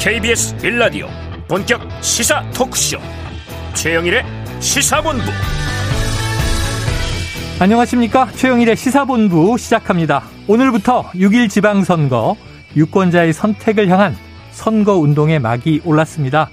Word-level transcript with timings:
KBS 0.00 0.56
빌라디오 0.56 1.08
본격 1.46 1.82
시사 2.00 2.42
토크쇼. 2.54 2.96
최영일의 3.74 4.24
시사본부. 4.58 5.24
안녕하십니까? 7.58 8.30
최영일의 8.32 8.76
시사본부 8.76 9.58
시작합니다. 9.58 10.22
오늘부터 10.48 11.10
6일 11.10 11.50
지방선거 11.50 12.34
유권자의 12.76 13.34
선택을 13.34 13.88
향한 13.88 14.16
선거운동의 14.52 15.38
막이 15.38 15.82
올랐습니다. 15.84 16.48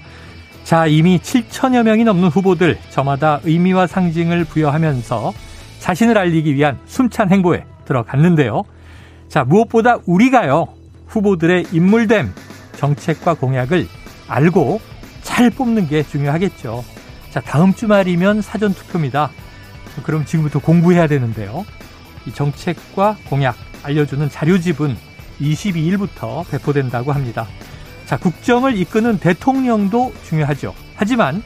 자 0.64 0.86
이미 0.86 1.18
7천여 1.18 1.84
명이 1.84 2.04
넘는 2.04 2.28
후보들 2.28 2.76
저마다 2.90 3.40
의미와 3.44 3.86
상징을 3.86 4.44
부여하면서 4.44 5.32
자신을 5.78 6.18
알리기 6.18 6.54
위한 6.54 6.78
숨찬 6.84 7.30
행보에 7.30 7.64
들어갔는데요. 7.86 8.64
자 9.30 9.44
무엇보다 9.44 10.00
우리가요 10.04 10.68
후보들의 11.06 11.68
인물됨 11.72 12.34
정책과 12.78 13.34
공약을 13.34 13.86
알고 14.28 14.80
잘 15.22 15.50
뽑는 15.50 15.88
게 15.88 16.02
중요하겠죠. 16.02 16.84
자, 17.30 17.40
다음 17.40 17.74
주말이면 17.74 18.40
사전 18.40 18.72
투표입니다. 18.72 19.30
그럼 20.04 20.24
지금부터 20.24 20.60
공부해야 20.60 21.06
되는데요. 21.08 21.66
이 22.26 22.32
정책과 22.32 23.18
공약 23.28 23.56
알려주는 23.82 24.30
자료집은 24.30 24.96
22일부터 25.40 26.48
배포된다고 26.48 27.12
합니다. 27.12 27.46
자, 28.06 28.16
국정을 28.16 28.76
이끄는 28.76 29.18
대통령도 29.18 30.12
중요하죠. 30.24 30.74
하지만 30.94 31.42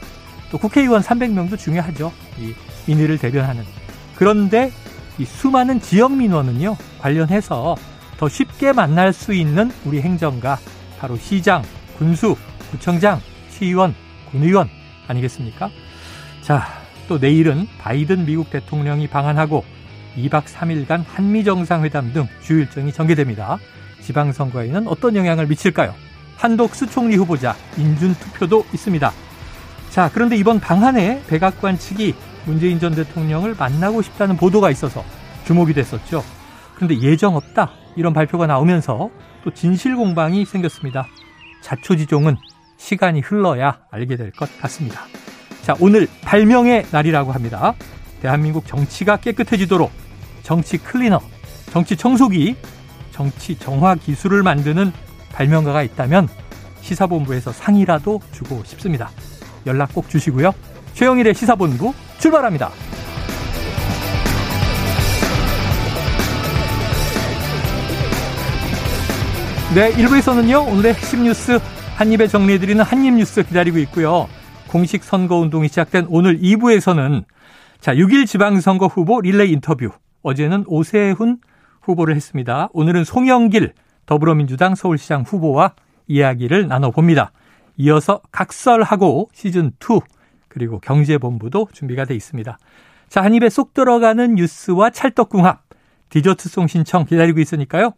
또 0.51 0.59
국회의원 0.59 1.02
300명도 1.02 1.59
중요하죠. 1.59 2.12
이 2.38 2.54
민의를 2.87 3.18
대변하는. 3.18 3.64
그런데 4.16 4.70
이 5.18 5.24
수많은 5.24 5.80
지역 5.80 6.12
민원은요, 6.12 6.76
관련해서 7.01 7.76
더 8.18 8.29
쉽게 8.29 8.73
만날 8.73 9.12
수 9.12 9.32
있는 9.32 9.70
우리 9.85 10.01
행정가 10.01 10.59
바로 11.02 11.16
시장, 11.16 11.64
군수, 11.98 12.36
구청장, 12.70 13.20
시의원, 13.50 13.92
군의원 14.30 14.68
아니겠습니까? 15.08 15.68
자, 16.42 16.64
또 17.08 17.18
내일은 17.18 17.66
바이든 17.80 18.24
미국 18.24 18.50
대통령이 18.50 19.08
방한하고 19.08 19.64
2박 20.16 20.45
3일간 20.45 21.04
한미 21.08 21.42
정상회담 21.42 22.12
등 22.12 22.28
주요 22.40 22.60
일정이 22.60 22.92
전개됩니다. 22.92 23.58
지방선거에는 24.00 24.86
어떤 24.86 25.16
영향을 25.16 25.48
미칠까요? 25.48 25.92
한독수 26.36 26.86
총리 26.86 27.16
후보자 27.16 27.56
인준 27.76 28.14
투표도 28.14 28.66
있습니다. 28.73 29.12
자, 29.90 30.08
그런데 30.14 30.36
이번 30.36 30.60
방한에 30.60 31.24
백악관 31.26 31.78
측이 31.78 32.14
문재인 32.45 32.78
전 32.78 32.95
대통령을 32.95 33.56
만나고 33.58 34.02
싶다는 34.02 34.36
보도가 34.36 34.70
있어서 34.70 35.04
주목이 35.46 35.74
됐었죠. 35.74 36.23
그런데 36.76 37.00
예정 37.00 37.34
없다 37.34 37.73
이런 37.96 38.12
발표가 38.12 38.46
나오면서 38.46 39.10
또 39.45 39.51
진실 39.52 39.96
공방이 39.96 40.45
생겼습니다. 40.45 41.07
자초지종은 41.62 42.37
시간이 42.76 43.21
흘러야 43.21 43.80
알게 43.90 44.16
될 44.16 44.32
것 44.32 44.48
같습니다. 44.60 45.02
자, 45.62 45.76
오늘 45.80 46.09
발명의 46.23 46.87
날이라고 46.90 47.32
합니다. 47.32 47.74
대한민국 48.20 48.66
정치가 48.66 49.16
깨끗해지도록 49.16 49.90
정치 50.43 50.79
클리너, 50.79 51.20
정치 51.70 51.96
청소기, 51.96 52.57
정치 53.13 53.57
정화 53.59 53.95
기술을 53.95 54.43
만드는 54.43 54.93
발명가가 55.32 55.82
있다면 55.82 56.29
시사본부에서 56.80 57.52
상이라도 57.52 58.20
주고 58.32 58.63
싶습니다. 58.65 59.10
연락 59.66 59.95
꼭 59.95 60.09
주시고요. 60.09 60.52
최영일의 60.95 61.35
시사본부 61.35 61.95
출발합니다. 62.18 62.70
네, 69.75 69.91
1부에서는요, 69.93 70.69
오늘의 70.71 70.93
핵심 70.93 71.22
뉴스 71.25 71.59
한입에 71.97 72.27
정리해드리는 72.27 72.84
한입 72.84 73.15
뉴스 73.15 73.43
기다리고 73.43 73.78
있고요. 73.78 74.28
공식 74.69 75.03
선거 75.03 75.37
운동이 75.37 75.69
시작된 75.69 76.09
오늘 76.10 76.38
2부에서는 76.41 77.25
자, 77.81 77.94
6일 77.94 78.27
지방선거 78.27 78.88
후보 78.88 79.22
릴레이 79.22 79.50
인터뷰. 79.50 79.88
어제는 80.22 80.65
오세훈 80.66 81.38
후보를 81.81 82.15
했습니다. 82.16 82.69
오늘은 82.75 83.05
송영길 83.05 83.72
더불어민주당 84.05 84.75
서울시장 84.75 85.22
후보와 85.22 85.72
이야기를 86.06 86.69
나눠봅니다. 86.69 87.33
이어서 87.78 88.21
각설하고 88.31 89.31
시즌2 89.34 90.03
그리고 90.49 90.81
경제본부도 90.81 91.69
준비가 91.72 92.04
돼 92.04 92.15
있습니다. 92.15 92.59
자, 93.09 93.22
한 93.22 93.34
입에 93.34 93.49
쏙 93.49 93.72
들어가는 93.72 94.34
뉴스와 94.34 94.91
찰떡궁합 94.91 95.62
디저트송 96.10 96.66
신청 96.66 97.06
기다리고 97.06 97.41
있으니까요. 97.41 97.94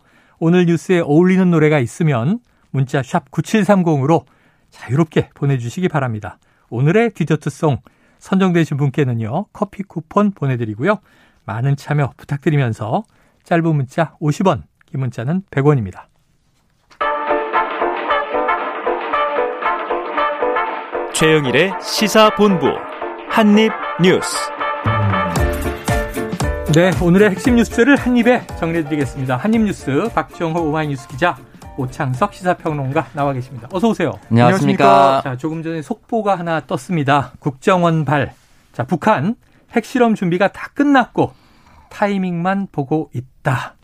오늘 0.46 0.66
뉴스에 0.66 1.00
어울리는 1.00 1.50
노래가 1.50 1.78
있으면 1.78 2.38
문자 2.70 3.02
샵 3.02 3.30
9730으로 3.30 4.26
자유롭게 4.68 5.30
보내주시기 5.34 5.88
바랍니다. 5.88 6.36
오늘의 6.68 7.12
디저트송 7.12 7.78
선정되신 8.18 8.76
분께는요. 8.76 9.46
커피 9.54 9.82
쿠폰 9.82 10.32
보내드리고요. 10.32 10.98
많은 11.46 11.76
참여 11.76 12.12
부탁드리면서 12.18 13.04
짧은 13.44 13.74
문자 13.74 14.16
50원, 14.20 14.64
긴 14.84 15.00
문자는 15.00 15.44
100원입니다. 15.50 16.02
최영일의 21.14 21.72
시사본부 21.80 22.66
한입뉴스 23.30 24.36
네, 26.74 26.90
오늘의 27.00 27.30
핵심 27.30 27.54
뉴스를 27.54 27.94
한입에 27.94 28.44
정리해드리겠습니다. 28.58 29.36
한입뉴스 29.36 30.10
박정호 30.12 30.60
오마이뉴스 30.60 31.06
기자 31.06 31.36
오창석 31.76 32.34
시사평론가 32.34 33.06
나와 33.12 33.32
계십니다. 33.32 33.68
어서 33.72 33.90
오세요. 33.90 34.10
안녕하십니까. 34.28 35.20
자, 35.22 35.36
조금 35.36 35.62
전에 35.62 35.82
속보가 35.82 36.34
하나 36.34 36.66
떴습니다. 36.66 37.30
국정원 37.38 38.04
발. 38.04 38.32
자, 38.72 38.82
북한 38.82 39.36
핵실험 39.70 40.16
준비가 40.16 40.48
다 40.48 40.68
끝났고 40.74 41.32
타이밍만 41.90 42.66
보고 42.72 43.08
있다. 43.14 43.76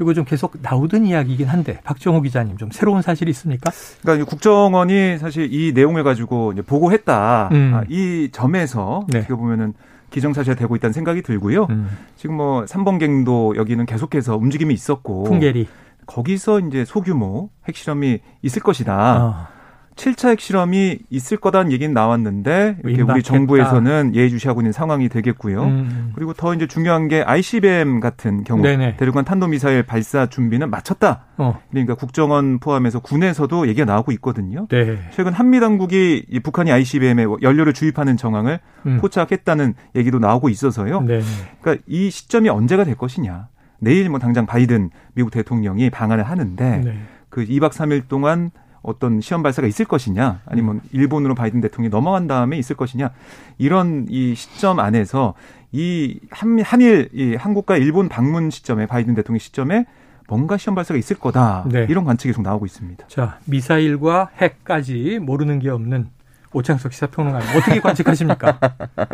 이거 0.00 0.14
좀 0.14 0.24
계속 0.24 0.58
나오던 0.62 1.06
이야기이긴 1.06 1.48
한데 1.48 1.80
박정호 1.82 2.20
기자님 2.20 2.56
좀 2.56 2.70
새로운 2.70 3.02
사실이 3.02 3.32
있습니까? 3.32 3.72
그러니까 4.02 4.30
국정원이 4.30 5.18
사실 5.18 5.52
이 5.52 5.72
내용을 5.72 6.04
가지고 6.04 6.52
이제 6.52 6.62
보고했다. 6.62 7.48
음. 7.50 7.72
아, 7.74 7.82
이 7.88 8.28
점에서 8.30 9.04
네. 9.08 9.18
어떻게 9.18 9.34
보면은 9.34 9.74
기정사실화 10.10 10.56
되고 10.56 10.74
있다는 10.76 10.92
생각이 10.92 11.22
들고요. 11.22 11.66
음. 11.70 11.88
지금 12.16 12.36
뭐 12.36 12.64
3번갱도 12.64 13.56
여기는 13.56 13.86
계속해서 13.86 14.36
움직임이 14.36 14.72
있었고 14.74 15.24
풍계리 15.24 15.68
거기서 16.06 16.60
이제 16.60 16.84
소규모 16.84 17.50
핵실험이 17.66 18.20
있을 18.42 18.62
것이다. 18.62 19.24
어. 19.24 19.57
7차 19.98 20.30
핵실험이 20.30 20.98
있을 21.10 21.36
거다는 21.36 21.72
얘기는 21.72 21.92
나왔는데 21.92 22.78
이렇게 22.84 23.02
우리 23.02 23.22
정부에서는 23.22 24.14
예의주시하고 24.14 24.60
있는 24.60 24.72
상황이 24.72 25.08
되겠고요. 25.08 25.64
음. 25.64 26.12
그리고 26.14 26.32
더 26.32 26.54
이제 26.54 26.66
중요한 26.66 27.08
게 27.08 27.22
ICBM 27.22 28.00
같은 28.00 28.44
경우 28.44 28.62
네네. 28.62 28.96
대륙간 28.96 29.24
탄도미사일 29.24 29.82
발사 29.82 30.26
준비는 30.26 30.70
마쳤다. 30.70 31.24
어. 31.36 31.60
그러니까 31.70 31.94
국정원 31.94 32.60
포함해서 32.60 33.00
군에서도 33.00 33.68
얘기가 33.68 33.84
나오고 33.84 34.12
있거든요. 34.12 34.66
네. 34.68 34.98
최근 35.12 35.32
한미 35.32 35.60
당국이 35.60 36.40
북한이 36.42 36.70
ICBM에 36.70 37.26
연료를 37.42 37.72
주입하는 37.72 38.16
정황을 38.16 38.60
음. 38.86 38.98
포착했다는 39.00 39.74
얘기도 39.96 40.18
나오고 40.18 40.48
있어서요. 40.48 41.02
네 41.02 41.20
그러니까 41.60 41.84
이 41.86 42.10
시점이 42.10 42.48
언제가 42.48 42.84
될 42.84 42.94
것이냐. 42.94 43.48
내일 43.80 44.08
뭐 44.08 44.18
당장 44.18 44.46
바이든 44.46 44.90
미국 45.14 45.30
대통령이 45.30 45.90
방한을 45.90 46.24
하는데 46.24 46.78
네. 46.78 46.98
그 47.28 47.44
2박 47.44 47.70
3일 47.70 48.08
동안 48.08 48.50
어떤 48.82 49.20
시험 49.20 49.42
발사가 49.42 49.66
있을 49.68 49.84
것이냐 49.84 50.40
아니면 50.46 50.76
음. 50.76 50.80
일본으로 50.92 51.34
바이든 51.34 51.60
대통령이 51.60 51.90
넘어간 51.90 52.26
다음에 52.26 52.58
있을 52.58 52.76
것이냐 52.76 53.10
이런 53.58 54.06
이 54.08 54.34
시점 54.34 54.80
안에서 54.80 55.34
이 55.72 56.20
한, 56.30 56.60
한일 56.60 57.10
이 57.12 57.34
한국과 57.34 57.76
일본 57.76 58.08
방문 58.08 58.50
시점에 58.50 58.86
바이든 58.86 59.14
대통령 59.14 59.38
시점에 59.38 59.86
뭔가 60.28 60.56
시험 60.56 60.74
발사가 60.74 60.98
있을 60.98 61.18
거다 61.18 61.64
네. 61.70 61.86
이런 61.88 62.04
관측이 62.04 62.30
계속 62.30 62.42
나오고 62.42 62.66
있습니다. 62.66 63.06
자 63.08 63.38
미사일과 63.46 64.30
핵까지 64.40 65.18
모르는 65.20 65.58
게 65.58 65.70
없는 65.70 66.08
오창석 66.52 66.92
시사평론가님 66.92 67.56
어떻게 67.56 67.80
관측하십니까? 67.80 68.58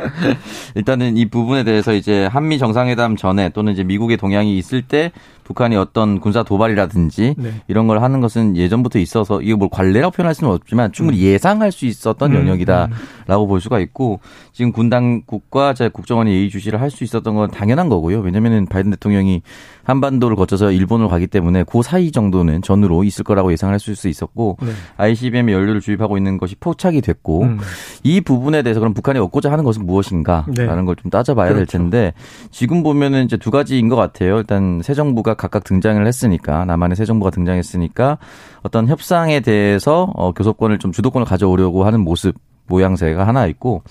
일단은 0.75 1.17
이 1.17 1.27
부분에 1.27 1.65
대해서 1.65 1.93
이제 1.93 2.27
한미 2.27 2.59
정상회담 2.59 3.17
전에 3.17 3.51
또는 3.51 3.73
이제 3.73 3.85
미국의 3.85 4.17
동향이 4.17 4.57
있을 4.57 4.83
때 4.83 5.13
북한이 5.45 5.77
어떤 5.77 6.21
군사 6.21 6.43
도발이라든지 6.43 7.35
네. 7.37 7.53
이런 7.69 7.87
걸 7.87 8.03
하는 8.03 8.23
것은 8.23 8.57
예전부터 8.57 8.99
있어서 8.99 9.43
이게 9.43 9.55
뭘 9.55 9.69
관례라고 9.69 10.11
표현할 10.13 10.35
수는 10.35 10.51
없지만 10.55 10.91
충분히 10.93 11.19
음. 11.19 11.23
예상할 11.23 11.71
수 11.71 11.85
있었던 11.85 12.33
음. 12.33 12.37
영역이다라고 12.37 13.47
볼 13.47 13.61
수가 13.61 13.79
있고 13.81 14.21
지금 14.53 14.73
군 14.73 14.89
당국과 14.89 15.75
제 15.75 15.91
국정원이 15.91 16.33
예의주시를 16.33 16.81
할 16.81 16.95
수 16.95 17.03
있었던 17.03 17.35
건 17.35 17.51
당연한 17.51 17.89
거고요. 17.89 18.21
왜냐면은 18.21 18.67
바이든 18.67 18.93
대통령이 18.93 19.43
한반도를 19.85 20.37
거쳐서 20.37 20.73
일본으로 20.73 21.09
가기 21.09 21.27
때문에 21.27 21.65
그 21.65 21.83
사이 21.83 22.11
정도는 22.11 22.63
전으로 22.63 23.05
있을 23.05 23.25
거라고 23.25 23.53
예상할 23.53 23.79
수 23.79 24.09
있었고 24.09 24.59
네. 24.63 24.69
ICBM 24.97 25.51
연료를 25.51 25.81
주입하고 25.81 26.17
있는 26.17 26.39
것이 26.39 26.57
포착이 26.57 27.01
됐고 27.01 27.43
음. 27.43 27.59
이 28.03 28.21
부분에 28.21 28.63
대해서 28.63 28.81
그럼 28.81 28.95
북한이 28.95 29.19
얻고자 29.19 29.53
하는 29.53 29.65
것은 29.65 29.87
무엇인가라는 29.87 30.55
네. 30.55 30.67
걸좀 30.67 31.11
따져봐야 31.11 31.49
그렇죠. 31.49 31.59
될 31.59 31.67
텐데 31.67 32.13
지금 32.51 32.83
보면은 32.83 33.25
이제 33.25 33.37
두 33.37 33.51
가지인 33.51 33.89
것 33.89 33.97
같아요. 33.97 34.39
일단 34.39 34.81
새 34.83 34.95
정부가 34.95 35.35
각각 35.35 35.65
등장을 35.65 36.05
했으니까 36.07 36.65
남한의 36.65 36.97
새 36.97 37.05
정부가 37.05 37.31
등장했으니까 37.31 38.19
어떤 38.63 38.89
협상에 38.89 39.41
대해서 39.41 40.11
어, 40.15 40.33
교섭권을 40.33 40.79
좀 40.79 40.93
주도권을 40.93 41.27
가져오려고 41.27 41.85
하는 41.85 42.01
모습 42.01 42.35
모양새가 42.67 43.27
하나 43.27 43.47
있고 43.47 43.83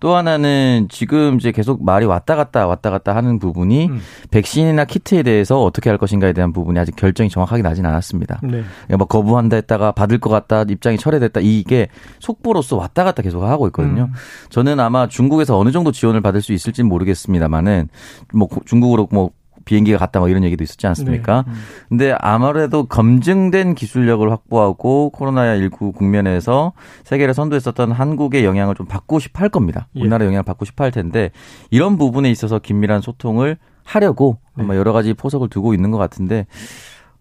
또 0.00 0.14
하나는 0.14 0.86
지금 0.90 1.36
이제 1.36 1.50
계속 1.52 1.84
말이 1.84 2.06
왔다 2.06 2.36
갔다 2.36 2.66
왔다 2.66 2.90
갔다 2.90 3.14
하는 3.14 3.38
부분이 3.38 3.86
음. 3.86 4.00
백신이나 4.30 4.84
키트에 4.84 5.22
대해서 5.22 5.62
어떻게 5.62 5.90
할 5.90 5.98
것인가에 5.98 6.32
대한 6.32 6.52
부분이 6.52 6.78
아직 6.78 6.94
결정이 6.96 7.30
정확하게 7.30 7.62
나진 7.62 7.84
않았습니다. 7.86 8.40
네. 8.42 8.50
그러니까 8.50 8.96
뭐 8.96 9.06
거부한다 9.06 9.56
했다가 9.56 9.92
받을 9.92 10.18
것 10.18 10.30
같다 10.30 10.62
입장이 10.68 10.98
철회됐다 10.98 11.40
이게 11.42 11.88
속보로서 12.20 12.76
왔다 12.76 13.04
갔다 13.04 13.22
계속 13.22 13.42
하고 13.42 13.66
있거든요. 13.68 14.04
음. 14.04 14.12
저는 14.50 14.78
아마 14.80 15.08
중국에서 15.08 15.58
어느 15.58 15.70
정도 15.70 15.92
지원을 15.92 16.20
받을 16.20 16.42
수 16.42 16.52
있을지는 16.52 16.88
모르겠습니다만은 16.88 17.88
뭐 18.34 18.48
중국으로 18.64 19.08
뭐 19.10 19.30
비행기가 19.68 19.98
갔다 19.98 20.18
뭐 20.18 20.30
이런 20.30 20.44
얘기도 20.44 20.64
있었지 20.64 20.86
않습니까? 20.86 21.44
네. 21.46 21.52
음. 21.52 21.56
근데 21.90 22.16
아무래도 22.18 22.86
검증된 22.86 23.74
기술력을 23.74 24.28
확보하고 24.30 25.12
코로나19 25.14 25.94
국면에서 25.94 26.72
세계를 27.04 27.34
선도했었던 27.34 27.92
한국의 27.92 28.46
영향을 28.46 28.74
좀 28.74 28.86
받고 28.86 29.18
싶어 29.18 29.40
할 29.40 29.50
겁니다. 29.50 29.88
예. 29.94 30.00
우리나라 30.00 30.24
영향을 30.24 30.42
받고 30.42 30.64
싶어 30.64 30.84
할 30.84 30.90
텐데 30.90 31.32
이런 31.70 31.98
부분에 31.98 32.30
있어서 32.30 32.58
긴밀한 32.58 33.02
소통을 33.02 33.58
하려고 33.84 34.38
네. 34.56 34.64
아마 34.64 34.74
여러 34.74 34.94
가지 34.94 35.12
포석을 35.12 35.50
두고 35.50 35.74
있는 35.74 35.90
것 35.90 35.98
같은데 35.98 36.46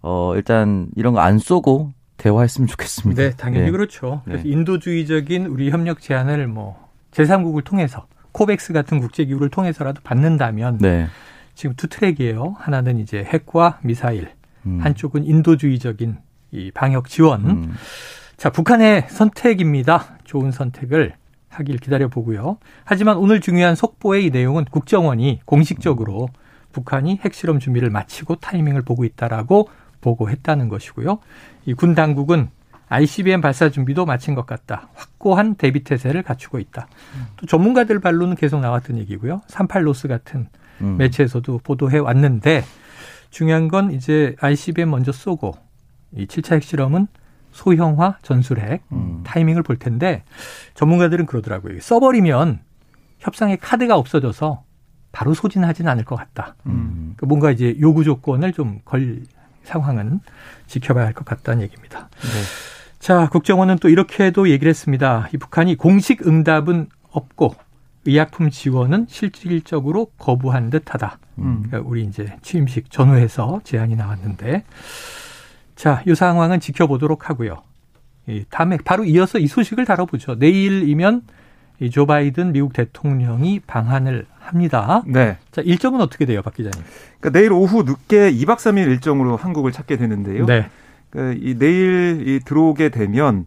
어 0.02 0.34
일단 0.38 0.88
이런 0.96 1.14
거 1.14 1.20
안 1.20 1.40
쏘고 1.40 1.92
대화했으면 2.16 2.68
좋겠습니다. 2.70 3.22
네, 3.22 3.30
당연히 3.32 3.66
네. 3.66 3.72
그렇죠. 3.72 4.22
그래서 4.24 4.44
네. 4.44 4.50
인도주의적인 4.50 5.48
우리 5.48 5.70
협력 5.70 6.00
제안을 6.00 6.48
뭐 6.48 6.78
제3국을 7.12 7.66
통해서 7.66 8.08
코백스 8.32 8.72
같은 8.72 9.00
국제기구를 9.02 9.50
통해서라도 9.50 10.00
받는다면 10.04 10.78
네. 10.78 11.08
지금 11.58 11.76
두 11.76 11.88
트랙이에요. 11.88 12.56
하나는 12.60 13.00
이제 13.00 13.24
핵과 13.24 13.80
미사일, 13.82 14.30
음. 14.68 14.80
한쪽은 14.80 15.26
인도주의적인 15.26 16.18
이 16.52 16.72
방역 16.72 17.10
지원. 17.10 17.46
음. 17.50 17.74
자, 18.38 18.52
북한의 18.52 19.08
선택입니다. 19.10 20.20
좋은 20.24 20.52
선택을 20.52 21.16
하길 21.50 21.78
기다려 21.80 22.10
보고요. 22.10 22.60
하지만 22.86 23.18
오늘 23.18 23.42
중요한 23.42 23.74
속보의 23.74 24.26
이 24.28 24.30
내용은 24.30 24.66
국정원이 24.66 25.40
공식적으로 25.46 26.30
북한이 26.74 27.22
핵실험 27.26 27.58
준비를 27.58 27.90
마치고 27.90 28.36
타이밍을 28.36 28.84
보고 28.84 29.04
있다라고 29.04 29.68
보고했다는 30.02 30.70
것이고요. 30.70 31.18
이 31.66 31.74
군 31.74 31.96
당국은 31.96 32.50
ICBM 32.90 33.42
발사 33.42 33.70
준비도 33.72 34.06
마친 34.06 34.36
것 34.36 34.46
같다. 34.46 34.90
확고한 34.94 35.56
대비 35.56 35.84
태세를 35.84 36.22
갖추고 36.22 36.60
있다. 36.60 36.88
또 37.38 37.48
전문가들 37.48 38.00
발로는 38.00 38.36
계속 38.36 38.60
나왔던 38.60 39.00
얘기고요. 39.00 39.42
38 39.48 39.88
로스 39.88 40.08
같은 40.08 40.48
음. 40.82 40.98
매체에서도 40.98 41.60
보도해 41.64 41.98
왔는데 42.00 42.64
중요한 43.30 43.68
건 43.68 43.92
이제 43.92 44.36
ICBM 44.40 44.90
먼저 44.90 45.12
쏘고 45.12 45.58
이 46.16 46.26
7차 46.28 46.56
핵실험은 46.56 47.08
소형화 47.52 48.18
전술핵 48.22 48.84
음. 48.92 49.22
타이밍을 49.26 49.64
볼 49.64 49.78
텐데 49.78 50.24
전문가들은 50.76 51.26
그러더라고요. 51.26 51.80
써버리면 51.82 52.60
협상의 53.20 53.58
카드가 53.58 53.98
없어져서 53.98 54.64
바로 55.12 55.34
소진하지는 55.34 55.90
않을 55.92 56.06
것 56.06 56.16
같다. 56.16 56.56
음. 56.68 57.14
그 57.18 57.26
뭔가 57.26 57.52
이제 57.52 57.76
요구 57.80 58.04
조건을 58.04 58.54
좀 58.54 58.82
걸 58.86 59.24
상황은 59.64 60.22
지켜봐야 60.68 61.06
할 61.06 61.14
것 61.14 61.26
같다는 61.26 61.62
얘기입니다. 61.64 62.08
네. 62.22 62.98
자, 63.00 63.28
국정원은 63.30 63.78
또 63.80 63.90
이렇게도 63.90 64.50
얘기를 64.50 64.70
했습니다. 64.70 65.28
이 65.34 65.38
북한이 65.38 65.76
공식 65.76 66.26
응답은 66.26 66.88
없고 67.12 67.56
의약품 68.08 68.50
지원은 68.50 69.08
실질적으로 69.10 70.08
거부한 70.18 70.70
듯하다. 70.70 71.20
음. 71.40 71.64
그러니까 71.66 71.90
우리 71.90 72.04
이제 72.04 72.38
취임식 72.42 72.90
전후에서 72.90 73.62
제안이 73.64 73.96
나왔는데 73.96 74.64
자, 75.76 76.02
이 76.08 76.16
상황은 76.16 76.60
지켜보도록 76.60 77.30
하고요. 77.30 77.62
이 78.28 78.46
다음에 78.50 78.78
바로 78.84 79.06
이어서 79.06 79.40
이 79.40 79.48
소식을 79.48 79.86
다뤄보죠. 79.86 80.36
내일이면 80.36 81.22
이조 81.80 82.08
바이든 82.08 82.54
미국 82.54 82.74
대통령이 82.74 83.60
방한을 83.60 84.26
합니다. 84.40 85.04
네. 85.06 85.38
자, 85.52 85.62
일정은 85.62 86.02
어떻게 86.02 86.26
돼요, 86.26 86.42
박 86.42 86.56
기자님? 86.56 86.84
그러니까 87.20 87.40
내일 87.40 87.52
오후 87.52 87.84
늦게 87.84 88.32
2박 88.32 88.56
3일 88.56 88.88
일정으로 88.88 89.36
한국을 89.36 89.72
찾게 89.72 89.98
되는데요. 89.98 90.46
네. 90.46 90.70
그러니까 91.10 91.40
이 91.46 91.56
내일 91.58 92.24
이 92.28 92.40
들어오게 92.40 92.90
되면 92.90 93.46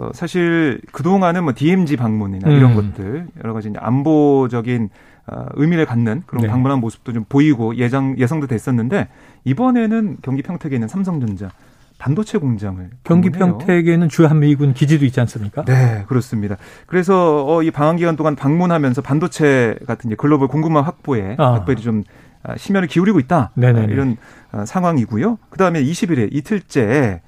어, 0.00 0.10
사실 0.14 0.80
그동안은 0.92 1.44
뭐 1.44 1.52
DMZ 1.54 1.96
방문이나 1.96 2.48
음. 2.48 2.56
이런 2.56 2.74
것들 2.74 3.26
여러 3.44 3.52
가지 3.52 3.70
안보적인 3.76 4.88
어, 5.26 5.44
의미를 5.54 5.84
갖는 5.84 6.22
그런 6.26 6.42
네. 6.42 6.48
방문한 6.48 6.80
모습도 6.80 7.12
좀 7.12 7.24
보이고 7.28 7.76
예상 7.76 8.16
예상도 8.18 8.46
됐었는데 8.46 9.08
이번에는 9.44 10.16
경기 10.22 10.42
평택에 10.42 10.74
있는 10.74 10.88
삼성전자 10.88 11.50
반도체 11.98 12.38
공장을 12.38 12.88
경기 13.04 13.28
평택에는 13.28 14.08
주한미군 14.08 14.72
기지도 14.72 15.04
있지 15.04 15.20
않습니까? 15.20 15.66
네, 15.66 16.04
그렇습니다. 16.08 16.56
그래서 16.86 17.44
어, 17.46 17.62
이 17.62 17.70
방한 17.70 17.96
기간 17.96 18.16
동안 18.16 18.34
방문하면서 18.36 19.02
반도체 19.02 19.76
같은 19.86 20.16
글로벌 20.16 20.48
공급망 20.48 20.86
확보에 20.86 21.36
아. 21.38 21.52
각별히 21.52 21.82
좀 21.82 22.04
아, 22.42 22.56
심혈을 22.56 22.88
기울이고 22.88 23.20
있다. 23.20 23.50
네네네. 23.54 23.92
이런 23.92 24.16
어, 24.52 24.64
상황이고요. 24.64 25.36
그 25.50 25.58
다음에 25.58 25.82
20일에 25.84 26.30
이틀째 26.32 27.20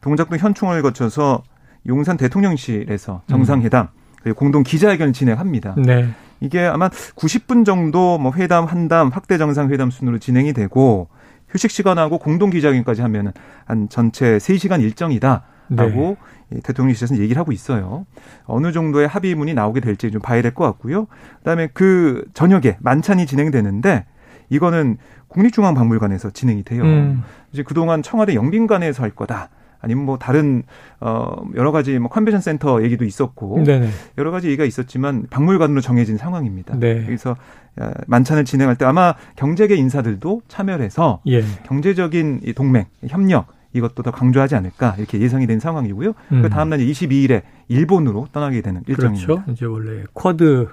동작동 0.00 0.38
현충을 0.38 0.80
거쳐서 0.82 1.42
용산 1.86 2.16
대통령실에서 2.16 3.22
정상회담 3.28 3.88
그리고 4.22 4.38
공동 4.38 4.62
기자회견을 4.62 5.12
진행합니다. 5.12 5.74
네. 5.78 6.08
이게 6.40 6.60
아마 6.64 6.88
90분 6.88 7.64
정도 7.64 8.18
뭐 8.18 8.32
회담 8.34 8.64
한담 8.64 9.08
확대 9.08 9.38
정상회담 9.38 9.90
순으로 9.90 10.18
진행이 10.18 10.52
되고 10.52 11.08
휴식 11.48 11.70
시간하고 11.70 12.18
공동 12.18 12.50
기자회견까지 12.50 13.02
하면은 13.02 13.32
한 13.64 13.88
전체 13.88 14.36
3시간 14.38 14.80
일정이다 14.80 15.42
라고 15.70 16.16
네. 16.48 16.60
대통령실에서 16.62 17.18
얘기를 17.18 17.38
하고 17.38 17.52
있어요. 17.52 18.06
어느 18.44 18.72
정도의 18.72 19.06
합의문이 19.08 19.54
나오게 19.54 19.80
될지 19.80 20.10
좀 20.10 20.20
봐야 20.20 20.42
될 20.42 20.52
것 20.52 20.64
같고요. 20.64 21.06
그다음에 21.38 21.68
그 21.72 22.24
저녁에 22.34 22.76
만찬이 22.80 23.26
진행되는데 23.26 24.04
이거는 24.48 24.96
국립중앙박물관에서 25.28 26.30
진행이 26.30 26.64
돼요. 26.64 26.82
음. 26.82 27.22
이제 27.52 27.62
그동안 27.62 28.02
청와대 28.02 28.34
영빈관에서 28.34 29.02
할 29.02 29.10
거다. 29.10 29.48
아니면 29.80 30.04
뭐 30.04 30.18
다른 30.18 30.62
어 31.00 31.42
여러 31.54 31.72
가지 31.72 31.98
뭐 31.98 32.08
컨벤션 32.08 32.40
센터 32.40 32.82
얘기도 32.82 33.04
있었고 33.04 33.64
네네. 33.64 33.88
여러 34.18 34.30
가지 34.30 34.48
얘기가 34.48 34.64
있었지만 34.64 35.26
박물관으로 35.30 35.80
정해진 35.80 36.16
상황입니다. 36.16 36.76
네. 36.78 37.04
그래서 37.04 37.36
어, 37.76 37.90
만찬을 38.06 38.44
진행할 38.44 38.76
때 38.76 38.84
아마 38.84 39.14
경제계 39.36 39.74
인사들도 39.76 40.42
참여를 40.48 40.84
해서 40.84 41.20
예. 41.26 41.42
경제적인 41.64 42.40
이 42.44 42.52
동맹 42.52 42.86
협력 43.06 43.46
이것도 43.72 44.02
더 44.02 44.10
강조하지 44.10 44.56
않을까 44.56 44.94
이렇게 44.98 45.20
예상이 45.20 45.46
된 45.46 45.60
상황이고요. 45.60 46.12
그 46.12 46.34
음. 46.34 46.42
그 46.42 46.50
다음 46.50 46.70
날 46.70 46.80
22일에 46.80 47.42
일본으로 47.68 48.28
떠나게 48.32 48.60
되는 48.62 48.82
일정입니다. 48.86 49.26
그렇죠. 49.26 49.44
이제 49.52 49.64
원래 49.64 50.04
쿼드 50.12 50.68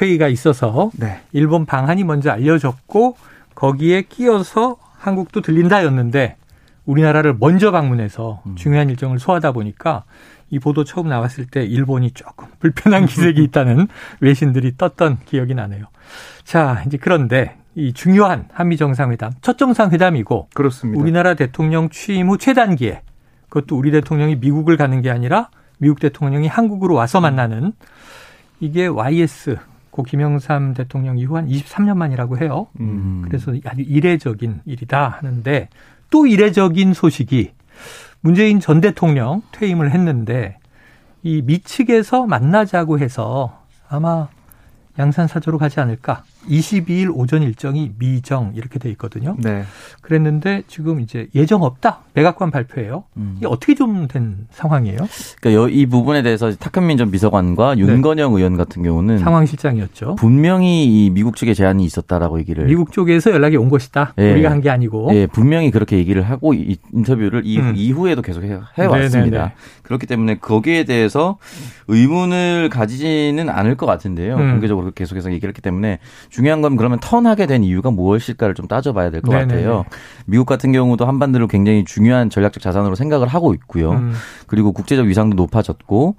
회의가 0.00 0.28
있어서 0.28 0.90
네. 0.96 1.20
일본 1.32 1.66
방한이 1.66 2.04
먼저 2.04 2.30
알려졌고 2.30 3.16
거기에 3.54 4.02
끼어서 4.02 4.76
한국도 4.98 5.40
들린다였는데 5.40 6.36
우리나라를 6.90 7.36
먼저 7.38 7.70
방문해서 7.70 8.42
음. 8.46 8.56
중요한 8.56 8.90
일정을 8.90 9.18
소화하다 9.18 9.52
보니까 9.52 10.04
이 10.50 10.58
보도 10.58 10.82
처음 10.82 11.08
나왔을 11.08 11.46
때 11.46 11.64
일본이 11.64 12.10
조금 12.10 12.48
불편한 12.58 13.06
기색이 13.06 13.42
있다는 13.44 13.86
외신들이 14.20 14.76
떴던 14.76 15.18
기억이 15.24 15.54
나네요. 15.54 15.84
자, 16.42 16.82
이제 16.86 16.96
그런데 16.96 17.56
이 17.76 17.92
중요한 17.92 18.48
한미 18.52 18.76
정상회담 18.76 19.32
첫 19.42 19.56
정상회담이고 19.56 20.48
그렇습니다. 20.54 21.00
우리나라 21.00 21.34
대통령 21.34 21.88
취임 21.88 22.28
후 22.28 22.36
최단기에 22.36 23.02
그것도 23.48 23.76
우리 23.76 23.92
대통령이 23.92 24.36
미국을 24.36 24.76
가는 24.76 25.00
게 25.02 25.10
아니라 25.10 25.50
미국 25.78 26.00
대통령이 26.00 26.48
한국으로 26.48 26.94
와서 26.94 27.20
만나는 27.20 27.72
이게 28.58 28.86
YS 28.86 29.56
고 29.90 30.02
김영삼 30.02 30.74
대통령 30.74 31.18
이후 31.18 31.36
한 31.36 31.48
23년 31.48 31.96
만이라고 31.96 32.38
해요. 32.38 32.68
음. 32.80 33.22
그래서 33.24 33.52
아주 33.64 33.82
이례적인 33.82 34.60
일이다 34.64 35.08
하는데 35.08 35.68
또 36.10 36.26
이례적인 36.26 36.92
소식이 36.94 37.52
문재인 38.20 38.60
전 38.60 38.80
대통령 38.80 39.42
퇴임을 39.52 39.92
했는데 39.92 40.58
이 41.22 41.42
미측에서 41.42 42.26
만나자고 42.26 42.98
해서 42.98 43.62
아마 43.88 44.28
양산 44.98 45.26
사저로 45.26 45.58
가지 45.58 45.80
않을까 45.80 46.24
22일 46.48 47.10
오전 47.14 47.42
일정이 47.42 47.92
미정 47.98 48.52
이렇게 48.54 48.78
돼 48.78 48.88
있거든요. 48.90 49.36
네. 49.38 49.64
그랬는데 50.00 50.62
지금 50.68 51.00
이제 51.00 51.28
예정 51.34 51.62
없다. 51.62 52.00
백악관 52.14 52.50
발표예요. 52.50 53.04
음. 53.16 53.34
이게 53.38 53.46
어떻게 53.46 53.74
좀 53.74 54.08
된 54.08 54.46
상황이에요? 54.50 54.98
그러니까 55.40 55.68
이 55.70 55.86
부분에 55.86 56.22
대해서 56.22 56.52
탁한민 56.54 56.96
전 56.96 57.10
비서관과 57.10 57.74
네. 57.74 57.80
윤건영 57.82 58.34
의원 58.34 58.56
같은 58.56 58.82
경우는 58.82 59.18
상황실장이었죠. 59.18 60.16
분명히 60.16 60.84
이 60.86 61.10
미국 61.10 61.36
측에 61.36 61.54
제안이 61.54 61.84
있었다라고 61.84 62.38
얘기를 62.40 62.64
미국 62.64 62.92
쪽에서 62.92 63.30
연락이 63.30 63.56
온 63.56 63.68
것이다. 63.68 64.14
예. 64.18 64.32
우리가 64.32 64.50
한 64.50 64.60
게 64.60 64.68
아니고. 64.70 65.10
예, 65.14 65.26
분명히 65.26 65.70
그렇게 65.70 65.96
얘기를 65.96 66.22
하고 66.22 66.52
인터뷰를 66.54 67.42
이후, 67.44 67.62
음. 67.62 67.74
이후에도 67.76 68.20
계속 68.22 68.42
해, 68.42 68.58
해왔습니다. 68.76 69.52
그렇기 69.82 70.06
때문에 70.06 70.36
거기에 70.38 70.84
대해서 70.84 71.38
의문을 71.88 72.68
가지지는 72.70 73.48
않을 73.48 73.76
것 73.76 73.86
같은데요. 73.86 74.36
음. 74.36 74.50
공개적으로 74.52 74.90
계속해서 74.92 75.30
얘기를 75.32 75.48
했기 75.48 75.60
때문에 75.62 75.98
중요한 76.30 76.62
건 76.62 76.76
그러면 76.76 76.98
턴하게 77.00 77.46
된 77.46 77.64
이유가 77.64 77.90
무엇일까를 77.90 78.54
좀 78.54 78.66
따져봐야 78.68 79.10
될 79.10 79.20
것 79.20 79.32
같아요. 79.32 79.84
미국 80.24 80.46
같은 80.46 80.72
경우도 80.72 81.06
한반도를 81.06 81.48
굉장히 81.48 81.84
중요한 81.84 82.30
전략적 82.30 82.62
자산으로 82.62 82.94
생각을 82.94 83.26
하고 83.28 83.52
있고요. 83.54 83.92
음. 83.92 84.12
그리고 84.46 84.72
국제적 84.72 85.06
위상도 85.06 85.34
높아졌고 85.34 86.16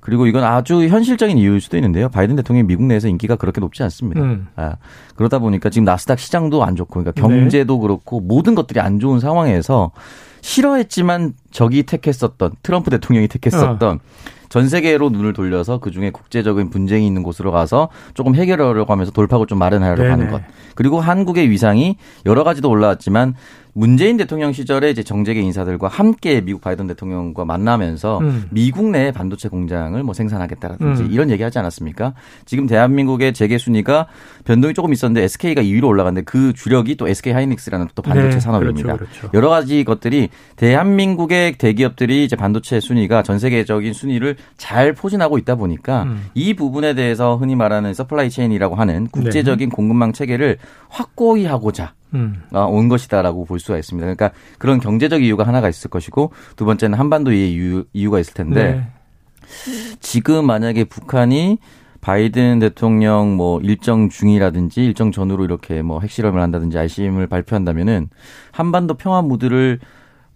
그리고 0.00 0.26
이건 0.26 0.44
아주 0.44 0.86
현실적인 0.86 1.36
이유일 1.36 1.60
수도 1.60 1.76
있는데요. 1.76 2.08
바이든 2.08 2.36
대통령이 2.36 2.66
미국 2.66 2.84
내에서 2.84 3.08
인기가 3.08 3.36
그렇게 3.36 3.60
높지 3.60 3.82
않습니다. 3.82 4.22
음. 4.22 4.46
아, 4.56 4.76
그러다 5.16 5.38
보니까 5.38 5.68
지금 5.68 5.84
나스닥 5.84 6.18
시장도 6.18 6.64
안 6.64 6.76
좋고, 6.76 7.02
그러니까 7.02 7.12
경제도 7.20 7.74
네. 7.74 7.80
그렇고 7.82 8.20
모든 8.20 8.54
것들이 8.54 8.80
안 8.80 9.00
좋은 9.00 9.20
상황에서 9.20 9.90
싫어했지만 10.40 11.34
적이 11.50 11.82
택했었던 11.82 12.52
트럼프 12.62 12.88
대통령이 12.90 13.28
택했었던 13.28 13.96
어. 13.96 13.98
전 14.48 14.68
세계로 14.68 15.10
눈을 15.10 15.32
돌려서 15.32 15.78
그 15.78 15.90
중에 15.90 16.10
국제적인 16.10 16.70
분쟁이 16.70 17.06
있는 17.06 17.22
곳으로 17.22 17.52
가서 17.52 17.88
조금 18.14 18.34
해결하려고 18.34 18.92
하면서 18.92 19.12
돌파구 19.12 19.46
좀 19.46 19.58
마련하려고 19.58 20.02
네네. 20.02 20.10
하는 20.10 20.30
것. 20.30 20.42
그리고 20.74 21.00
한국의 21.00 21.50
위상이 21.50 21.96
여러 22.24 22.44
가지도 22.44 22.70
올라왔지만 22.70 23.34
문재인 23.78 24.16
대통령 24.16 24.52
시절에 24.52 24.90
이제 24.90 25.04
정재계 25.04 25.40
인사들과 25.40 25.86
함께 25.86 26.40
미국 26.40 26.60
바이든 26.62 26.88
대통령과 26.88 27.44
만나면서 27.44 28.18
음. 28.18 28.46
미국 28.50 28.90
내 28.90 29.12
반도체 29.12 29.48
공장을 29.48 30.02
뭐 30.02 30.14
생산하겠다라든지 30.14 31.02
음. 31.04 31.12
이런 31.12 31.30
얘기하지 31.30 31.60
않았습니까? 31.60 32.14
지금 32.44 32.66
대한민국의 32.66 33.34
재계 33.34 33.56
순위가 33.56 34.08
변동이 34.44 34.74
조금 34.74 34.92
있었는데 34.92 35.22
SK가 35.22 35.62
2위로 35.62 35.84
올라갔는데 35.84 36.24
그 36.24 36.52
주력이 36.54 36.96
또 36.96 37.06
SK 37.06 37.32
하이닉스라는 37.32 37.88
또 37.94 38.02
반도체 38.02 38.30
네, 38.30 38.40
산업입니다. 38.40 38.96
그렇죠, 38.96 39.12
그렇죠. 39.20 39.30
여러 39.32 39.48
가지 39.48 39.84
것들이 39.84 40.30
대한민국의 40.56 41.52
대기업들이 41.52 42.24
이제 42.24 42.34
반도체 42.34 42.80
순위가 42.80 43.22
전 43.22 43.38
세계적인 43.38 43.92
순위를 43.92 44.37
잘 44.56 44.92
포진하고 44.92 45.38
있다 45.38 45.54
보니까 45.54 46.04
음. 46.04 46.26
이 46.34 46.54
부분에 46.54 46.94
대해서 46.94 47.36
흔히 47.36 47.56
말하는 47.56 47.94
supply 47.94 48.30
chain이라고 48.30 48.74
하는 48.74 49.06
국제적인 49.08 49.68
네. 49.70 49.74
공급망 49.74 50.12
체계를 50.12 50.58
확고히 50.88 51.46
하고자 51.46 51.94
음. 52.14 52.42
어, 52.52 52.64
온 52.64 52.88
것이다라고 52.88 53.44
볼 53.44 53.60
수가 53.60 53.78
있습니다. 53.78 54.04
그러니까 54.04 54.30
그런 54.58 54.80
경제적 54.80 55.22
이유가 55.22 55.46
하나가 55.46 55.68
있을 55.68 55.90
것이고 55.90 56.32
두 56.56 56.64
번째는 56.64 56.98
한반도의 56.98 57.52
이유, 57.52 57.84
이유가 57.92 58.18
있을 58.18 58.34
텐데 58.34 58.72
네. 58.72 58.86
지금 60.00 60.46
만약에 60.46 60.84
북한이 60.84 61.58
바이든 62.00 62.60
대통령 62.60 63.36
뭐 63.36 63.60
일정 63.60 64.08
중이라든지 64.08 64.84
일정 64.84 65.10
전후로 65.10 65.44
이렇게 65.44 65.82
뭐 65.82 66.00
핵실험을 66.00 66.40
한다든지 66.40 66.78
ICBM을 66.78 67.26
발표한다면은 67.26 68.08
한반도 68.52 68.94
평화 68.94 69.20
무드를 69.20 69.80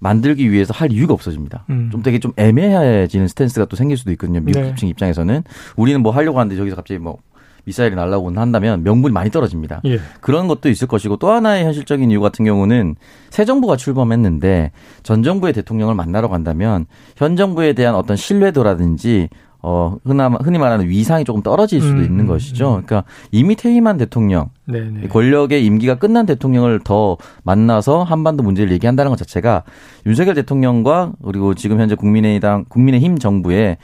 만들기 0.03 0.51
위해서 0.51 0.75
할 0.75 0.91
이유가 0.91 1.15
없어집니다. 1.15 1.65
음. 1.71 1.89
좀 1.93 2.03
되게 2.03 2.19
좀 2.19 2.33
애매해지는 2.37 3.29
스탠스가 3.29 3.67
또 3.67 3.77
생길 3.77 3.97
수도 3.97 4.11
있거든요. 4.13 4.41
미국 4.41 4.61
네. 4.61 4.75
입장에서는 4.83 5.45
우리는 5.77 6.03
뭐 6.03 6.11
하려고 6.11 6.41
하는데 6.41 6.57
저기서 6.57 6.75
갑자기 6.75 6.99
뭐 6.99 7.19
미사일이 7.65 7.95
날라오곤 7.95 8.37
한다면 8.37 8.83
명분이 8.83 9.13
많이 9.13 9.31
떨어집니다. 9.31 9.83
예. 9.85 10.01
그런 10.21 10.49
것도 10.49 10.69
있을 10.69 10.89
것이고 10.89 11.19
또 11.19 11.31
하나의 11.31 11.65
현실적인 11.65 12.11
이유 12.11 12.21
같은 12.21 12.45
경우는 12.45 12.97
새 13.31 13.45
정부가 13.45 13.77
출범했는데 13.77 14.73
전 15.05 15.23
정부의 15.23 15.53
대통령을 15.53 15.95
만나러 15.95 16.29
간다면 16.29 16.87
현 17.17 17.37
정부에 17.37 17.73
대한 17.73 17.95
어떤 17.95 18.17
신뢰도라든지 18.17 19.29
어, 19.63 19.97
흔히 20.05 20.59
말하는 20.59 20.89
위상이 20.89 21.25
조금 21.25 21.41
떨어질 21.41 21.81
수도 21.81 21.99
음, 21.99 22.05
있는 22.05 22.27
것이죠. 22.27 22.79
음. 22.79 22.83
그러니까 22.85 23.05
이미 23.31 23.55
퇴임한 23.55 23.97
대통령, 23.97 24.51
네네. 24.67 25.07
권력의 25.09 25.65
임기가 25.65 25.95
끝난 25.97 26.27
대통령을 26.27 26.81
더 26.83 27.17
만나서 27.45 28.03
한반도 28.03 28.43
문제를 28.43 28.73
얘기한다는 28.73 29.11
것 29.11 29.17
자체가 29.17 29.63
윤석열 30.05 30.35
대통령과 30.35 31.13
그리고 31.25 31.55
지금 31.55 31.81
현재 31.81 31.95
국민의당, 31.95 32.65
국민의힘 32.69 33.19
정부의 33.19 33.77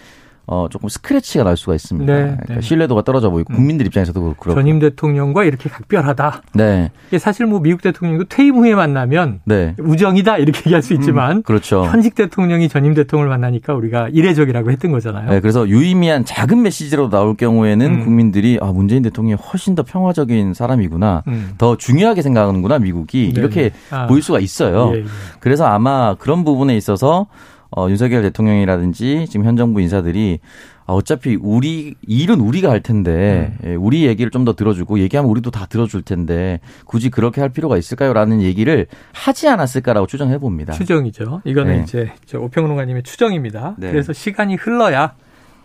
어 0.50 0.66
조금 0.70 0.88
스크래치가 0.88 1.44
날 1.44 1.58
수가 1.58 1.74
있습니다. 1.74 2.10
네, 2.10 2.20
그러니까 2.20 2.54
네. 2.54 2.60
신뢰도가 2.62 3.02
떨어져 3.02 3.28
보이고 3.28 3.52
음. 3.52 3.56
국민들 3.56 3.86
입장에서도 3.86 4.18
그렇고 4.18 4.54
전임 4.54 4.78
대통령과 4.78 5.44
이렇게 5.44 5.68
각별하다. 5.68 6.42
네. 6.54 6.90
이게 7.08 7.18
사실 7.18 7.44
뭐 7.44 7.60
미국 7.60 7.82
대통령도 7.82 8.24
퇴임 8.30 8.56
후에 8.56 8.74
만나면 8.74 9.40
네. 9.44 9.74
우정이다 9.78 10.38
이렇게 10.38 10.60
얘기할 10.60 10.80
수 10.80 10.94
있지만 10.94 11.38
음, 11.38 11.42
그렇죠. 11.42 11.84
현직 11.84 12.14
대통령이 12.14 12.70
전임 12.70 12.94
대통령을 12.94 13.28
만나니까 13.28 13.74
우리가 13.74 14.08
이례적이라고 14.10 14.70
했던 14.70 14.90
거잖아요. 14.90 15.28
네, 15.30 15.40
그래서 15.40 15.68
유의미한 15.68 16.24
작은 16.24 16.62
메시지로 16.62 17.10
나올 17.10 17.36
경우에는 17.36 17.86
음. 17.86 18.04
국민들이 18.04 18.58
아 18.62 18.72
문재인 18.72 19.02
대통령이 19.02 19.38
훨씬 19.40 19.74
더 19.74 19.82
평화적인 19.82 20.54
사람이구나, 20.54 21.24
음. 21.28 21.50
더 21.58 21.76
중요하게 21.76 22.22
생각하는구나 22.22 22.78
미국이 22.78 23.32
네 23.34 23.38
이렇게 23.38 23.70
아. 23.90 24.06
보일 24.06 24.22
수가 24.22 24.40
있어요. 24.40 24.92
예, 24.94 25.00
예. 25.00 25.04
그래서 25.40 25.66
아마 25.66 26.14
그런 26.14 26.42
부분에 26.42 26.74
있어서 26.74 27.26
어, 27.70 27.88
윤석열 27.90 28.22
대통령이라든지 28.22 29.26
지금 29.28 29.46
현 29.46 29.56
정부 29.56 29.80
인사들이 29.80 30.38
아, 30.86 30.94
어차피 30.94 31.36
우리 31.38 31.94
일은 32.06 32.40
우리가 32.40 32.70
할 32.70 32.80
텐데 32.82 33.56
음. 33.62 33.68
예, 33.70 33.74
우리 33.74 34.06
얘기를 34.06 34.30
좀 34.30 34.44
더 34.44 34.54
들어주고 34.54 35.00
얘기하면 35.00 35.30
우리도 35.30 35.50
다 35.50 35.66
들어줄 35.66 36.00
텐데 36.02 36.60
굳이 36.86 37.10
그렇게 37.10 37.40
할 37.42 37.50
필요가 37.50 37.76
있을까요?라는 37.76 38.40
얘기를 38.40 38.86
하지 39.12 39.48
않았을까라고 39.48 40.06
추정해 40.06 40.38
봅니다. 40.38 40.72
추정이죠. 40.72 41.42
이거는 41.44 41.76
네. 41.76 41.82
이제 41.82 42.36
오평론가님의 42.36 43.02
추정입니다. 43.02 43.74
네. 43.78 43.90
그래서 43.90 44.12
시간이 44.14 44.54
흘러야 44.54 45.14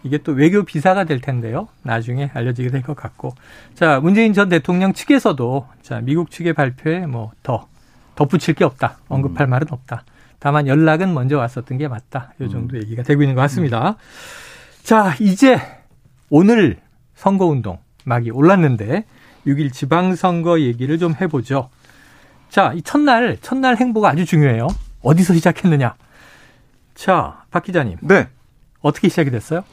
이게 0.04 0.18
또 0.18 0.34
외교 0.34 0.64
비사가 0.64 1.06
될 1.06 1.22
텐데요. 1.22 1.70
나중에 1.84 2.30
알려지게 2.34 2.70
될 2.72 2.82
것 2.82 2.94
같고. 2.98 3.34
자, 3.76 4.02
문재인 4.02 4.34
전 4.34 4.50
대통령 4.50 4.92
측에서도 4.92 5.66
자, 5.82 6.02
미국 6.02 6.30
측의 6.32 6.52
발표에 6.54 7.06
뭐 7.06 7.32
더 7.44 7.68
덧붙일 8.16 8.56
게 8.56 8.66
없다. 8.66 8.98
언급할 9.08 9.48
음. 9.48 9.50
말은 9.52 9.68
없다. 9.72 10.04
다만 10.44 10.68
연락은 10.68 11.14
먼저 11.14 11.38
왔었던 11.38 11.78
게 11.78 11.88
맞다. 11.88 12.34
이 12.42 12.50
정도 12.50 12.76
음. 12.76 12.82
얘기가 12.82 13.02
되고 13.02 13.22
있는 13.22 13.34
것 13.34 13.40
같습니다. 13.44 13.92
음. 13.92 13.96
자, 14.84 15.16
이제 15.22 15.58
오늘 16.30 16.82
선거운동 17.16 17.80
막이 18.04 18.30
올랐는데 18.30 19.06
6일 19.48 19.72
지방선거 19.72 20.60
얘기를 20.60 20.98
좀 21.00 21.16
해보죠. 21.16 21.70
자, 22.50 22.74
이 22.76 22.82
첫날, 22.82 23.38
첫날 23.42 23.78
행보가 23.78 24.10
아주 24.10 24.26
중요해요. 24.26 24.68
어디서 25.02 25.34
시작했느냐. 25.34 25.96
자, 26.94 27.46
박 27.50 27.64
기자님. 27.64 28.00
네. 28.02 28.28
어떻게 28.82 29.08
시작이 29.08 29.32
됐어요? 29.32 29.64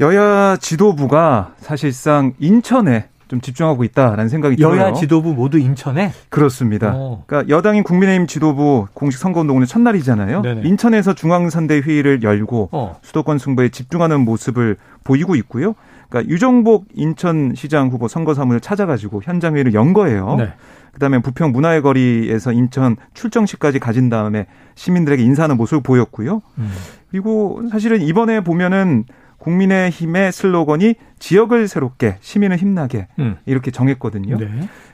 여야 0.00 0.56
지도부가 0.56 1.56
사실상 1.58 2.32
인천에 2.38 3.10
좀 3.28 3.40
집중하고 3.40 3.84
있다라는 3.84 4.28
생각이 4.28 4.60
여야 4.60 4.72
들어요. 4.72 4.86
여야 4.86 4.94
지도부 4.94 5.32
모두 5.34 5.58
인천에? 5.58 6.12
그렇습니다. 6.28 6.94
오. 6.94 6.98
어. 6.98 7.24
그러니까 7.26 7.54
여당인 7.54 7.82
국민의힘 7.82 8.26
지도부 8.26 8.86
공식 8.94 9.18
선거운동 9.18 9.56
오늘 9.56 9.66
첫날이잖아요. 9.66 10.42
네네. 10.42 10.68
인천에서 10.68 11.14
중앙선대 11.14 11.80
회의를 11.80 12.22
열고 12.22 12.68
어. 12.72 12.96
수도권 13.02 13.38
승부에 13.38 13.70
집중하는 13.70 14.20
모습을 14.20 14.76
보이고 15.04 15.34
있고요. 15.36 15.74
그러니까 16.08 16.32
유정복 16.32 16.86
인천시장 16.94 17.88
후보 17.88 18.08
선거 18.08 18.34
사무를 18.34 18.60
찾아가지고 18.60 19.22
현장 19.24 19.54
회의를 19.54 19.74
연 19.74 19.92
거예요. 19.92 20.36
네. 20.36 20.52
그다음에 20.92 21.18
부평 21.18 21.50
문화의 21.50 21.82
거리에서 21.82 22.52
인천 22.52 22.96
출정식까지 23.14 23.80
가진 23.80 24.08
다음에 24.10 24.46
시민들에게 24.76 25.22
인사하는 25.22 25.56
모습을 25.56 25.82
보였고요. 25.82 26.40
음. 26.58 26.70
그리고 27.10 27.62
사실은 27.70 28.00
이번에 28.00 28.40
보면은 28.40 29.04
국민의힘의 29.44 30.32
슬로건이 30.32 30.94
지역을 31.18 31.68
새롭게 31.68 32.16
시민을 32.20 32.56
힘나게 32.56 33.08
음. 33.18 33.36
이렇게 33.46 33.70
정했거든요. 33.70 34.38
네. 34.38 34.48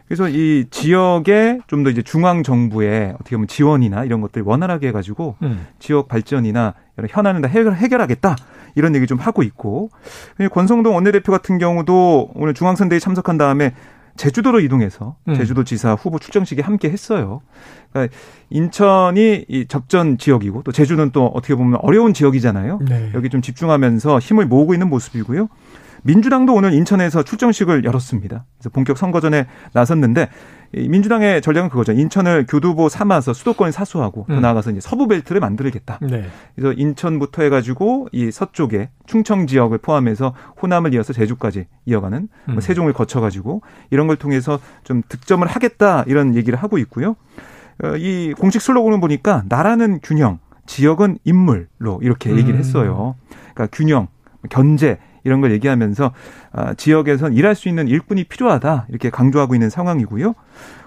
그래서 0.06 0.28
이 0.28 0.66
지역에 0.70 1.60
좀 1.68 1.84
더 1.84 1.90
이제 1.90 2.02
중앙 2.02 2.42
정부의 2.42 3.14
어떻게 3.14 3.36
보면 3.36 3.46
지원이나 3.46 4.04
이런 4.04 4.20
것들 4.20 4.42
원활하게 4.42 4.88
해가지고 4.88 5.36
음. 5.42 5.66
지역 5.78 6.08
발전이나 6.08 6.74
이런 6.98 7.08
현안을 7.10 7.40
다 7.42 7.48
해결, 7.48 7.74
해결하겠다 7.74 8.36
이런 8.74 8.94
얘기 8.96 9.06
좀 9.06 9.18
하고 9.18 9.42
있고 9.42 9.90
권성동 10.52 10.94
원내대표 10.94 11.30
같은 11.32 11.58
경우도 11.58 12.32
오늘 12.34 12.54
중앙선대에 12.54 12.98
참석한 12.98 13.38
다음에 13.38 13.72
제주도로 14.20 14.60
이동해서 14.60 15.16
음. 15.28 15.34
제주도 15.34 15.64
지사 15.64 15.94
후보 15.94 16.18
출정식에 16.18 16.60
함께 16.60 16.90
했어요. 16.90 17.40
그러니까 17.90 18.14
인천이 18.50 19.46
이 19.48 19.64
접전 19.66 20.18
지역이고 20.18 20.62
또 20.62 20.72
제주는 20.72 21.10
또 21.12 21.24
어떻게 21.28 21.54
보면 21.54 21.78
어려운 21.80 22.12
지역이잖아요. 22.12 22.80
네. 22.86 23.12
여기 23.14 23.30
좀 23.30 23.40
집중하면서 23.40 24.18
힘을 24.18 24.44
모으고 24.44 24.74
있는 24.74 24.90
모습이고요. 24.90 25.48
민주당도 26.02 26.52
오늘 26.52 26.74
인천에서 26.74 27.22
출정식을 27.22 27.84
열었습니다. 27.84 28.44
그래서 28.58 28.68
본격 28.68 28.98
선거 28.98 29.20
전에 29.20 29.46
나섰는데 29.72 30.28
민주당의 30.72 31.42
전략은 31.42 31.68
그거죠. 31.68 31.92
인천을 31.92 32.46
교두보 32.48 32.88
삼아서 32.88 33.32
수도권을 33.32 33.72
사수하고 33.72 34.26
음. 34.30 34.36
더 34.36 34.40
나아가서 34.40 34.70
이제 34.70 34.80
서부 34.80 35.08
벨트를 35.08 35.40
만들겠다. 35.40 35.98
네. 36.02 36.26
그래서 36.54 36.72
인천부터 36.72 37.42
해가지고 37.42 38.08
이 38.12 38.30
서쪽에 38.30 38.90
충청 39.06 39.46
지역을 39.46 39.78
포함해서 39.78 40.34
호남을 40.62 40.94
이어서 40.94 41.12
제주까지 41.12 41.66
이어가는 41.86 42.28
뭐 42.46 42.54
음. 42.54 42.60
세종을 42.60 42.92
거쳐가지고 42.92 43.62
이런 43.90 44.06
걸 44.06 44.16
통해서 44.16 44.60
좀 44.84 45.02
득점을 45.08 45.46
하겠다 45.46 46.04
이런 46.06 46.36
얘기를 46.36 46.58
하고 46.58 46.78
있고요. 46.78 47.16
어, 47.82 47.96
이 47.96 48.32
공식 48.38 48.60
슬로건을 48.62 49.00
보니까 49.00 49.42
나라는 49.48 50.00
균형, 50.02 50.38
지역은 50.66 51.18
인물로 51.24 52.00
이렇게 52.02 52.30
얘기를 52.30 52.54
음. 52.54 52.58
했어요. 52.58 53.16
그러니까 53.54 53.66
균형, 53.72 54.06
견제 54.50 54.98
이런 55.24 55.40
걸 55.40 55.52
얘기하면서 55.52 56.12
아, 56.52 56.74
지역에선 56.74 57.34
일할 57.34 57.54
수 57.54 57.68
있는 57.68 57.88
일꾼이 57.88 58.24
필요하다 58.24 58.86
이렇게 58.88 59.10
강조하고 59.10 59.54
있는 59.54 59.70
상황이고요. 59.70 60.34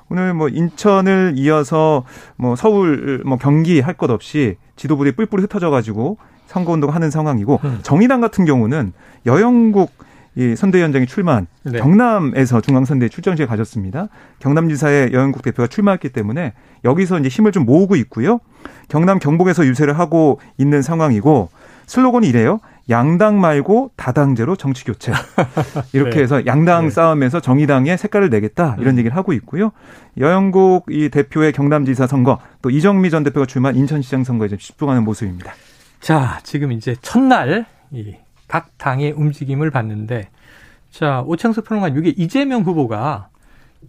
오늘 0.10 0.34
뭐 0.34 0.50
인천을 0.50 1.34
이어서 1.38 2.04
뭐 2.36 2.56
서울, 2.56 3.24
뭐 3.26 3.38
경기 3.38 3.80
할 3.80 3.94
것 3.96 4.10
없이 4.10 4.58
지도부들이 4.76 5.16
뿔뿔이 5.16 5.44
흩어져 5.44 5.70
가지고 5.70 6.18
선거운동 6.48 6.94
하는 6.94 7.10
상황이고 7.10 7.60
음. 7.64 7.80
정의당 7.84 8.22
같은 8.22 8.46
경우는 8.46 8.94
여영국 9.26 9.92
이 10.36 10.56
선대위원장이 10.56 11.06
출마한 11.06 11.46
네. 11.64 11.80
경남에서 11.80 12.60
중앙선대에 12.60 13.10
출정식을 13.10 13.48
가졌습니다. 13.48 14.08
경남지사의 14.40 15.14
여영국 15.14 15.44
대표가 15.44 15.68
출마했기 15.68 16.10
때문에 16.10 16.54
여기서 16.84 17.20
이제 17.20 17.30
힘을 17.30 17.52
좀 17.52 17.66
모으고 17.66 17.96
있고요. 17.98 18.40
경남 18.88 19.20
경북에서 19.20 19.64
유세를 19.66 19.98
하고 20.00 20.40
있는 20.58 20.82
상황이고 20.82 21.50
슬로건이 21.86 22.28
이래요. 22.28 22.60
양당 22.90 23.40
말고 23.40 23.92
다당제로 23.96 24.56
정치 24.56 24.84
교체. 24.84 25.14
이렇게 25.94 26.18
네. 26.18 26.22
해서 26.24 26.46
양당 26.46 26.86
네. 26.86 26.90
싸움에서 26.90 27.40
정의당의 27.40 27.98
색깔을 27.98 28.30
내겠다 28.30 28.76
이런 28.80 28.96
음. 28.96 29.00
얘기를 29.00 29.16
하고 29.16 29.32
있고요. 29.34 29.72
여영국 30.18 30.86
이 30.90 31.10
대표의 31.10 31.54
경남지사 31.54 32.08
선거 32.08 32.40
또 32.62 32.70
이정미 32.70 33.10
전 33.10 33.24
대표가 33.24 33.46
출마한 33.46 33.76
인천시장 33.78 34.24
선거에 34.24 34.50
좀 34.50 34.58
집중하는 34.58 35.04
모습입니다. 35.06 35.54
자, 36.02 36.40
지금 36.44 36.72
이제 36.74 36.96
첫날 37.02 37.66
이각 37.92 38.78
당의 38.78 39.12
움직임을 39.14 39.72
봤는데 39.72 40.30
자, 40.92 41.24
오창석 41.26 41.64
평론가 41.66 41.88
이게 41.98 42.10
이재명 42.10 42.64
후보가 42.64 43.30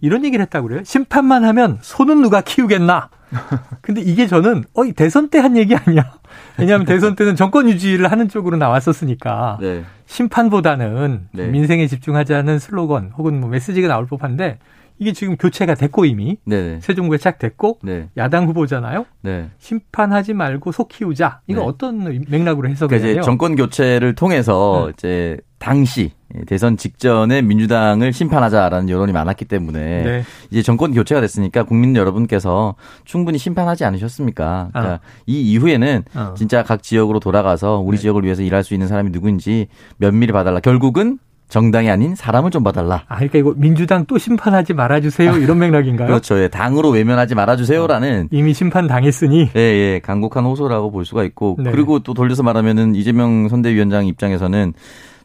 이런 0.01 0.23
얘기를 0.25 0.41
했다고 0.43 0.67
그래요. 0.67 0.83
심판만 0.85 1.43
하면 1.45 1.79
손은 1.81 2.21
누가 2.21 2.41
키우겠나? 2.41 3.09
근데 3.81 4.01
이게 4.01 4.27
저는 4.27 4.63
어, 4.73 4.85
이 4.85 4.93
대선 4.93 5.29
때 5.29 5.39
한 5.39 5.57
얘기 5.57 5.75
아니야? 5.75 6.13
왜냐하면 6.57 6.85
대선 6.85 7.15
때는 7.15 7.35
정권 7.35 7.69
유지를 7.69 8.11
하는 8.11 8.29
쪽으로 8.29 8.57
나왔었으니까 8.57 9.57
네. 9.61 9.83
심판보다는 10.05 11.27
네. 11.31 11.47
민생에 11.47 11.87
집중하자는 11.87 12.59
슬로건 12.59 13.11
혹은 13.17 13.39
뭐 13.39 13.49
메시지가 13.49 13.87
나올 13.87 14.05
법한데 14.05 14.59
이게 14.97 15.11
지금 15.11 15.35
교체가 15.35 15.75
됐고 15.75 16.05
이미 16.05 16.37
네. 16.45 16.79
새 16.81 16.93
정부가 16.93 17.17
시작됐고 17.17 17.79
네. 17.83 18.09
야당 18.15 18.47
후보잖아요. 18.47 19.05
네. 19.21 19.49
심판하지 19.57 20.33
말고 20.33 20.71
속 20.71 20.87
키우자. 20.87 21.41
이거 21.47 21.61
네. 21.61 21.65
어떤 21.67 22.25
맥락으로 22.29 22.69
해석을 22.69 22.99
그러니까? 22.99 23.21
정권 23.23 23.55
교체를 23.55 24.15
통해서 24.15 24.85
네. 24.87 24.93
이제 24.97 25.37
당시 25.65 26.11
대선 26.45 26.77
직전에 26.77 27.41
민주당을 27.41 28.13
심판하자라는 28.13 28.87
여론이 28.87 29.11
많았기 29.13 29.45
때문에 29.45 30.03
네. 30.03 30.23
이제 30.51 30.61
정권 30.61 30.93
교체가 30.93 31.21
됐으니까 31.21 31.63
국민 31.63 31.95
여러분께서 31.95 32.75
충분히 33.03 33.39
심판하지 33.39 33.83
않으셨습니까? 33.83 34.69
그러니까 34.71 34.93
아. 34.93 34.99
이 35.25 35.41
이후에는 35.53 36.03
어. 36.13 36.35
진짜 36.37 36.61
각 36.61 36.83
지역으로 36.83 37.19
돌아가서 37.19 37.79
우리 37.79 37.97
지역을 37.97 38.23
위해서 38.23 38.43
일할 38.43 38.63
수 38.63 38.75
있는 38.75 38.87
사람이 38.87 39.09
누구인지 39.09 39.65
면밀히 39.97 40.33
봐달라. 40.33 40.59
결국은 40.59 41.17
정당이 41.47 41.89
아닌 41.89 42.15
사람을 42.15 42.51
좀 42.51 42.63
봐달라. 42.63 43.03
아, 43.07 43.15
그러니까 43.15 43.39
이거 43.39 43.53
민주당 43.55 44.05
또 44.05 44.17
심판하지 44.17 44.73
말아주세요 44.73 45.37
이런 45.37 45.59
맥락인가요? 45.59 46.07
그렇죠. 46.07 46.41
예, 46.41 46.47
당으로 46.47 46.89
외면하지 46.89 47.35
말아주세요라는 47.35 48.29
이미 48.31 48.53
심판 48.53 48.87
당했으니. 48.87 49.51
예, 49.55 49.59
예, 49.59 49.99
강곡한 50.03 50.43
호소라고 50.45 50.91
볼 50.91 51.05
수가 51.05 51.23
있고 51.23 51.57
네. 51.59 51.71
그리고 51.71 51.99
또 51.99 52.13
돌려서 52.13 52.43
말하면은 52.43 52.95
이재명 52.95 53.47
선대위원장 53.47 54.07
입장에서는 54.07 54.73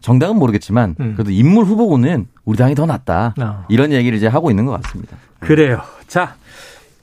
정당은 0.00 0.36
모르겠지만 0.36 0.96
음. 1.00 1.12
그래도 1.14 1.30
인물 1.30 1.64
후보군은 1.64 2.26
우리 2.44 2.56
당이 2.56 2.74
더 2.74 2.86
낫다 2.86 3.34
어. 3.40 3.64
이런 3.68 3.92
얘기를 3.92 4.16
이제 4.16 4.26
하고 4.26 4.50
있는 4.50 4.66
것 4.66 4.80
같습니다. 4.82 5.16
그래요. 5.40 5.80
자. 6.06 6.34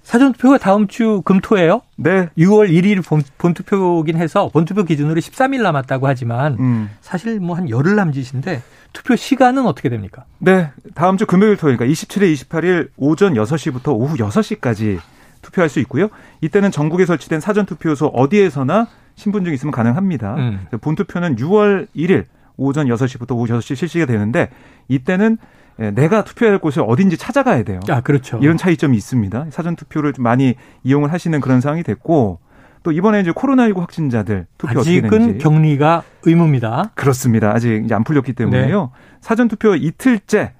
사전 0.07 0.31
투표가 0.31 0.57
다음 0.57 0.87
주 0.87 1.21
금토예요? 1.25 1.81
네. 1.97 2.29
6월 2.37 2.69
1일 2.69 3.05
본, 3.05 3.21
본 3.37 3.53
투표긴 3.53 4.15
해서 4.15 4.49
본투표 4.53 4.85
기준으로 4.85 5.19
13일 5.19 5.61
남았다고 5.61 6.07
하지만 6.07 6.55
음. 6.61 6.89
사실 7.01 7.41
뭐 7.41 7.57
한 7.57 7.69
열흘 7.69 7.97
남짓인데 7.97 8.61
투표 8.93 9.17
시간은 9.17 9.65
어떻게 9.65 9.89
됩니까? 9.89 10.23
네. 10.39 10.71
다음 10.95 11.17
주 11.17 11.25
금요일 11.25 11.57
토요일 11.57 11.75
그러니까 11.75 11.93
27일, 11.93 12.33
28일 12.33 12.87
오전 12.95 13.33
6시부터 13.33 13.89
오후 13.89 14.15
6시까지 14.15 14.99
투표할 15.41 15.67
수 15.67 15.81
있고요. 15.81 16.07
이때는 16.39 16.71
전국에 16.71 17.05
설치된 17.05 17.41
사전 17.41 17.65
투표소 17.65 18.05
어디에서나 18.07 18.87
신분증이 19.15 19.55
있으면 19.55 19.73
가능합니다. 19.73 20.35
음. 20.35 20.67
본 20.79 20.95
투표는 20.95 21.35
6월 21.35 21.87
1일 21.93 22.23
오전 22.55 22.87
6시부터 22.87 23.31
오후 23.35 23.47
6시 23.47 23.75
실시가 23.75 24.05
되는데 24.05 24.51
이때는 24.87 25.37
내가 25.77 26.23
투표할 26.23 26.57
곳을 26.59 26.83
어딘지 26.85 27.17
찾아가야 27.17 27.63
돼요. 27.63 27.79
아, 27.89 28.01
그렇죠. 28.01 28.39
이런 28.41 28.57
차이점이 28.57 28.97
있습니다. 28.97 29.47
사전 29.51 29.75
투표를 29.75 30.13
좀 30.13 30.23
많이 30.23 30.55
이용을 30.83 31.13
하시는 31.13 31.39
그런 31.39 31.61
상황이 31.61 31.83
됐고 31.83 32.39
또 32.83 32.91
이번에 32.91 33.21
이제 33.21 33.31
코로나19 33.31 33.79
확진자들 33.79 34.47
투표 34.57 34.79
아직은 34.79 35.39
격리가 35.39 36.03
의무입니다. 36.23 36.91
그렇습니다. 36.95 37.51
아직 37.51 37.83
이제 37.83 37.93
안 37.93 38.03
풀렸기 38.03 38.33
때문에요. 38.33 38.81
네. 38.81 38.89
사전 39.19 39.47
투표 39.47 39.75
이틀째 39.75 40.53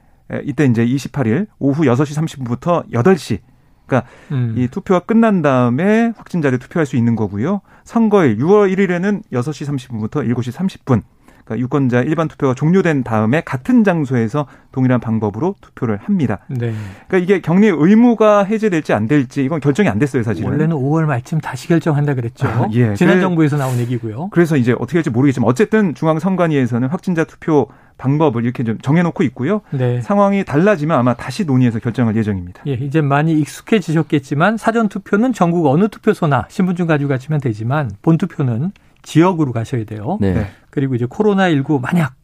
이때 0.44 0.66
이제 0.66 0.86
28일 0.86 1.48
오후 1.58 1.84
6시 1.84 2.44
30분부터 2.44 2.92
8시 2.92 3.40
그러니까 3.86 4.10
음. 4.32 4.56
이 4.58 4.68
투표가 4.68 5.00
끝난 5.06 5.42
다음에 5.42 6.12
확진자들 6.18 6.60
투표할 6.60 6.86
수 6.86 6.98
있는 6.98 7.16
거고요. 7.16 7.62
선거일 7.86 8.38
6월 8.38 8.76
1일에는 8.76 9.24
6시 9.32 9.90
30분부터 9.90 10.28
7시 10.28 10.52
30분 10.52 11.04
그러니까 11.48 11.64
유권자 11.64 12.02
일반 12.02 12.28
투표가 12.28 12.54
종료된 12.54 13.04
다음에 13.04 13.42
같은 13.42 13.84
장소에서 13.84 14.48
동일한 14.74 15.00
방법으로 15.00 15.56
투표를 15.62 15.98
합니다. 15.98 16.40
네. 16.50 16.74
그러니까 17.08 17.18
이게 17.18 17.42
격리 17.42 17.68
의무가 17.68 18.44
해제될지 18.44 18.94
안 18.94 19.08
될지 19.08 19.44
이건 19.44 19.62
결정이 19.62 19.88
안 19.90 19.98
됐어요, 19.98 20.24
사실은. 20.24 20.50
원래는 20.50 20.76
5월 20.76 21.06
말쯤 21.06 21.40
다시 21.40 21.68
결정한다 21.70 22.14
그랬죠. 22.14 22.48
아, 22.48 22.68
예. 22.74 22.94
지난 22.96 23.22
정부에서 23.22 23.58
나온 23.58 23.80
얘기고요. 23.80 24.30
그래서 24.32 24.58
이제 24.58 24.74
어떻게 24.74 24.98
할지 24.98 25.10
모르겠지만 25.10 25.50
어쨌든 25.50 25.96
중앙선관위에서는 25.96 26.90
확진자 26.90 27.24
투표 27.24 27.68
방법을 27.98 28.44
이렇게 28.44 28.64
좀 28.64 28.78
정해놓고 28.80 29.24
있고요. 29.24 29.62
네. 29.72 30.02
상황이 30.02 30.44
달라지면 30.44 31.00
아마 31.00 31.16
다시 31.16 31.46
논의해서 31.46 31.80
결정할 31.80 32.16
예정입니다. 32.16 32.62
예, 32.68 32.74
이제 32.74 33.02
많이 33.02 33.34
익숙해지셨겠지만 33.40 34.58
사전 34.58 34.88
투표는 34.88 35.34
전국 35.34 35.66
어느 35.66 35.88
투표소나 35.88 36.46
신분증 36.50 36.86
가지고 36.86 37.10
가시면 37.10 37.40
되지만 37.42 37.90
본 38.04 38.18
투표는 38.20 38.72
지역으로 39.04 39.52
가셔야 39.52 39.86
돼요. 39.86 40.18
네. 40.22 40.48
그리고 40.70 40.96
이제 40.96 41.06
코로나19 41.06 41.82
만약 41.82 42.16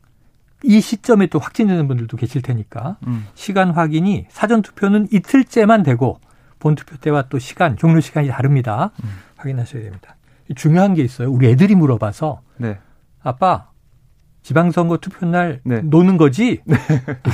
이 0.63 0.79
시점에 0.79 1.27
또 1.27 1.39
확진되는 1.39 1.88
분들도 1.88 2.15
계실 2.17 2.41
테니까 2.41 2.97
음. 3.07 3.27
시간 3.36 3.71
확인이 3.71 4.25
사전 4.29 4.62
투표는 4.62 5.07
이틀째만 5.12 5.83
되고 5.83 6.19
본 6.59 6.75
투표 6.75 6.95
때와 6.97 7.23
또 7.29 7.39
시간 7.39 7.75
종료 7.75 7.99
시간이 7.99 8.29
다릅니다. 8.29 8.91
음. 9.03 9.09
확인하셔야 9.36 9.83
됩니다. 9.83 10.15
중요한 10.55 10.93
게 10.93 11.03
있어요. 11.03 11.29
우리 11.31 11.47
애들이 11.49 11.75
물어봐서 11.75 12.41
네. 12.57 12.79
아빠 13.21 13.69
지방선거 14.43 14.97
투표 14.97 15.25
날 15.25 15.62
네. 15.63 15.82
노는 15.82 16.17
거지? 16.17 16.60
네. 16.65 16.75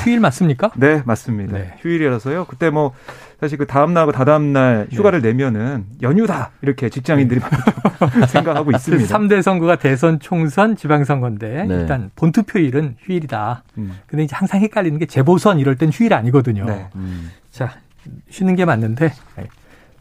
휴일 0.03 0.19
맞습니까? 0.19 0.71
네, 0.77 1.01
맞습니다. 1.05 1.57
네. 1.57 1.73
휴일이라서요. 1.79 2.45
그때 2.45 2.69
뭐 2.69 2.93
사실 3.39 3.57
그 3.57 3.65
다음 3.65 3.93
날하고 3.93 4.11
다다음 4.11 4.53
날 4.53 4.87
네. 4.89 4.95
휴가를 4.95 5.21
내면은 5.21 5.85
연휴다 6.01 6.51
이렇게 6.61 6.89
직장인들이 6.89 7.39
네. 7.39 8.27
생각하고 8.29 8.71
있습니다. 8.71 9.17
3대 9.17 9.41
선거가 9.41 9.75
대선, 9.77 10.19
총선, 10.19 10.75
지방선거인데 10.75 11.65
네. 11.65 11.75
일단 11.75 12.11
본 12.15 12.31
투표일은 12.31 12.97
휴일이다. 12.99 13.63
음. 13.79 13.97
근데 14.05 14.23
이제 14.23 14.35
항상 14.35 14.61
헷갈리는 14.61 14.99
게 14.99 15.07
재보선 15.07 15.59
이럴 15.59 15.75
땐 15.77 15.89
휴일 15.91 16.13
아니거든요. 16.13 16.65
네. 16.65 16.89
음. 16.95 17.31
자, 17.49 17.71
쉬는 18.29 18.55
게 18.55 18.65
맞는데 18.65 19.11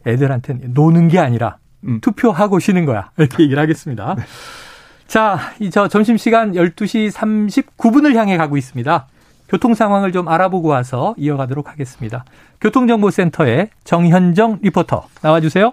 애들한테는 0.06 0.74
노는 0.74 1.08
게 1.08 1.18
아니라 1.18 1.56
음. 1.84 2.00
투표하고 2.00 2.58
쉬는 2.58 2.84
거야. 2.84 3.12
이렇게 3.16 3.44
얘기를 3.44 3.62
하겠습니다. 3.62 4.16
네. 5.08 5.12
자, 5.12 5.38
이 5.58 5.70
저 5.70 5.88
점심시간 5.88 6.52
12시 6.52 7.10
39분을 7.12 8.14
향해 8.14 8.36
가고 8.36 8.56
있습니다. 8.56 9.06
교통 9.48 9.74
상황을 9.74 10.12
좀 10.12 10.28
알아보고 10.28 10.68
와서 10.68 11.14
이어가도록 11.16 11.70
하겠습니다. 11.70 12.24
교통정보센터의 12.60 13.70
정현정 13.84 14.58
리포터 14.62 15.06
나와주세요. 15.22 15.72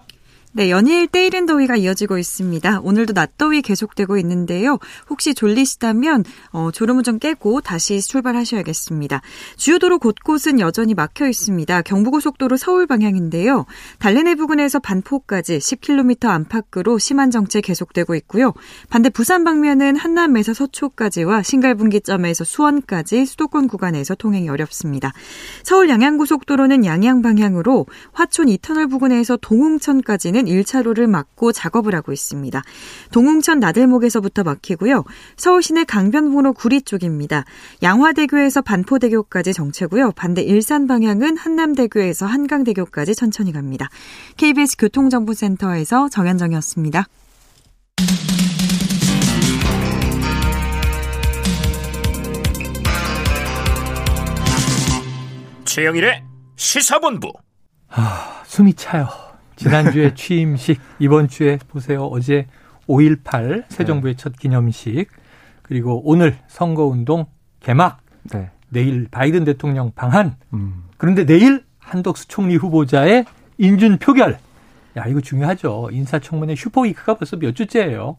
네, 0.58 0.70
연일 0.70 1.08
때이른 1.08 1.46
더위가 1.46 1.76
이어지고 1.76 2.18
있습니다. 2.18 2.80
오늘도 2.82 3.12
낮더위 3.12 3.62
계속되고 3.62 4.18
있는데요. 4.20 4.80
혹시 5.10 5.34
졸리시다면 5.34 6.24
어, 6.52 6.72
졸음을 6.72 7.04
좀 7.04 7.20
깨고 7.20 7.60
다시 7.60 8.00
출발하셔야겠습니다. 8.00 9.22
주요 9.58 9.80
도로 9.80 10.00
곳곳은 10.00 10.62
여전히 10.62 10.94
막혀 10.94 11.28
있습니다. 11.28 11.82
경부고속도로 11.82 12.56
서울 12.56 12.88
방향인데요. 12.88 13.65
달래내 14.00 14.36
부근에서 14.36 14.80
반포까지 14.80 15.58
10km 15.58 16.30
안팎으로 16.30 17.00
심한 17.00 17.32
정체 17.32 17.60
계속되고 17.60 18.15
있고요. 18.15 18.54
반대 18.89 19.10
부산 19.10 19.44
방면은 19.44 19.98
한남에서 19.98 20.54
서초까지와 20.54 21.44
신갈분기점에서 21.44 22.46
수원까지 22.46 23.26
수도권 23.26 23.68
구간에서 23.68 24.15
통행이 24.15 24.48
어렵습니다. 24.48 25.12
서울 25.63 25.89
양양고속도로는 25.89 26.86
양양 26.86 27.22
방향으로 27.22 27.88
화촌 28.13 28.48
이터널 28.48 28.88
부근에서 28.88 29.36
동웅천까지는 29.36 30.44
1차로를 30.45 31.08
막고 31.08 31.51
작업을 31.51 31.95
하고 31.95 32.12
있습니다. 32.12 32.62
동웅천 33.12 33.60
나들목에서부터 33.60 34.43
막히고요. 34.43 35.03
서울 35.38 35.62
시내 35.62 35.84
강변북로 35.84 36.53
구리 36.53 36.81
쪽입니다. 36.81 37.45
양화대교에서 37.84 38.62
반포대교까지 38.62 39.53
정체고요. 39.53 40.12
반대 40.12 40.41
일산 40.41 40.88
방향은 40.88 41.38
한남대교에서 41.38 42.25
한강대교까지 42.25 43.15
천천히 43.15 43.51
갑니다. 43.51 43.89
KBS 44.38 44.77
교통정보센터에서 44.77 46.10
정현정이었습니다. 46.10 47.05
최영일의 55.65 56.23
시사본부. 56.55 57.34
아, 57.89 58.43
숨이 58.45 58.73
차요. 58.75 59.25
지난주에 59.56 60.13
취임식, 60.15 60.80
이번 61.00 61.28
주에 61.28 61.58
보세요. 61.68 62.06
어제 62.06 62.48
5.18 62.88 63.65
새 63.70 63.86
정부의 63.86 64.15
네. 64.15 64.18
첫 64.18 64.38
기념식, 64.38 65.10
그리고 65.62 66.02
오늘 66.06 66.38
선거운동 66.48 67.26
개막, 67.60 68.02
네. 68.32 68.52
내일 68.70 69.08
바이든 69.10 69.46
대통령 69.46 69.91
방한, 69.96 70.36
음. 70.54 70.84
그런데 70.98 71.26
내일 71.26 71.63
한덕수 71.80 72.28
총리 72.28 72.56
후보자의 72.56 73.26
인준 73.58 73.98
표결. 74.00 74.38
야, 74.98 75.06
이거 75.08 75.20
중요하죠. 75.20 75.89
인사청문회 75.91 76.56
슈퍼위크가 76.56 77.15
벌써 77.15 77.38
몇 77.38 77.56
주째예요. 77.56 78.18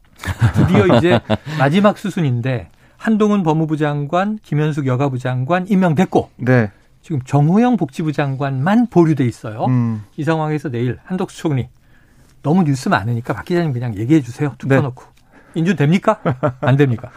드디어 0.55 0.87
이제 0.97 1.21
마지막 1.59 1.97
수순인데 1.99 2.69
한동훈 2.97 3.43
법무부 3.43 3.77
장관, 3.77 4.39
김현숙 4.43 4.87
여가부 4.87 5.19
장관 5.19 5.67
임명됐고 5.69 6.31
네. 6.37 6.71
지금 7.07 7.21
정호영 7.25 7.77
복지부 7.77 8.11
장관만 8.11 8.89
보류돼 8.89 9.25
있어요. 9.27 9.67
음. 9.67 10.03
이 10.17 10.25
상황에서 10.25 10.71
내일 10.71 10.99
한덕수 11.05 11.39
총리 11.39 11.69
너무 12.43 12.65
뉴스 12.65 12.89
많으니까 12.89 13.33
박 13.33 13.45
기자님 13.45 13.73
그냥 13.73 13.95
얘기해 13.95 14.23
주세요. 14.23 14.53
툭 14.59 14.69
네. 14.69 14.75
터놓고 14.75 15.05
인준 15.55 15.77
됩니까? 15.77 16.19
안 16.61 16.77
됩니까? 16.77 17.11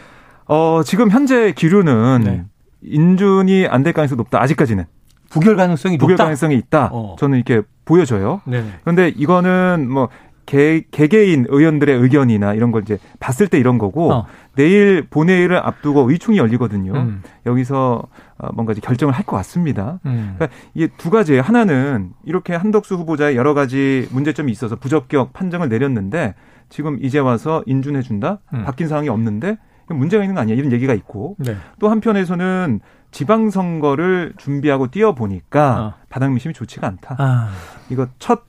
어, 0.48 0.80
지금 0.82 1.10
현재 1.10 1.52
기류는 1.52 2.22
네. 2.24 2.44
인준이 2.80 3.66
안 3.66 3.82
될 3.82 3.92
가능성이 3.92 4.16
높다. 4.16 4.40
아직까지는. 4.40 4.86
부결 5.28 5.56
가능성이 5.56 5.98
부결 5.98 6.14
높다. 6.14 6.24
가능성이 6.24 6.56
있다. 6.56 6.88
어. 6.90 7.16
저는 7.18 7.36
이렇게 7.36 7.60
보여져요. 7.84 8.40
네. 8.46 8.64
그런데 8.80 9.08
이거는 9.08 9.90
뭐 9.90 10.08
개, 10.46 10.84
개개인 10.90 11.46
의원들의 11.48 11.94
의견이나 11.98 12.54
이런 12.54 12.70
걸 12.70 12.82
이제 12.82 12.98
봤을 13.20 13.48
때 13.48 13.58
이런 13.58 13.76
거고 13.76 14.10
어. 14.12 14.26
내일 14.56 15.06
본회의를 15.10 15.56
앞두고 15.58 16.10
의총이 16.10 16.38
열리거든요. 16.38 16.92
음. 16.94 17.22
여기서 17.46 18.02
어, 18.02 18.08
뭔가 18.54 18.72
이제 18.72 18.80
결정을 18.80 19.14
할 19.14 19.24
것 19.24 19.36
같습니다. 19.36 20.00
음. 20.06 20.34
그러니까 20.36 20.48
이게 20.74 20.88
두 20.98 21.10
가지예요. 21.10 21.40
하나는 21.42 22.12
이렇게 22.24 22.54
한덕수 22.54 22.96
후보자의 22.96 23.36
여러 23.36 23.54
가지 23.54 24.06
문제점이 24.10 24.50
있어서 24.52 24.76
부적격 24.76 25.32
판정을 25.32 25.68
내렸는데 25.68 26.34
지금 26.68 26.98
이제 27.02 27.18
와서 27.18 27.62
인준해 27.66 28.02
준다. 28.02 28.40
음. 28.52 28.64
바뀐 28.64 28.88
상황이 28.88 29.08
없는데 29.08 29.56
문제가 29.88 30.24
있는 30.24 30.34
거 30.34 30.40
아니야 30.40 30.56
이런 30.56 30.72
얘기가 30.72 30.94
있고 30.94 31.36
네. 31.38 31.56
또 31.78 31.88
한편에서는 31.90 32.80
지방선거를 33.10 34.34
준비하고 34.38 34.88
뛰어 34.88 35.14
보니까 35.14 35.80
어. 35.80 35.94
바닥 36.08 36.28
민심이 36.30 36.54
좋지가 36.54 36.86
않다. 36.86 37.16
아. 37.18 37.50
이거 37.90 38.08
첫 38.18 38.42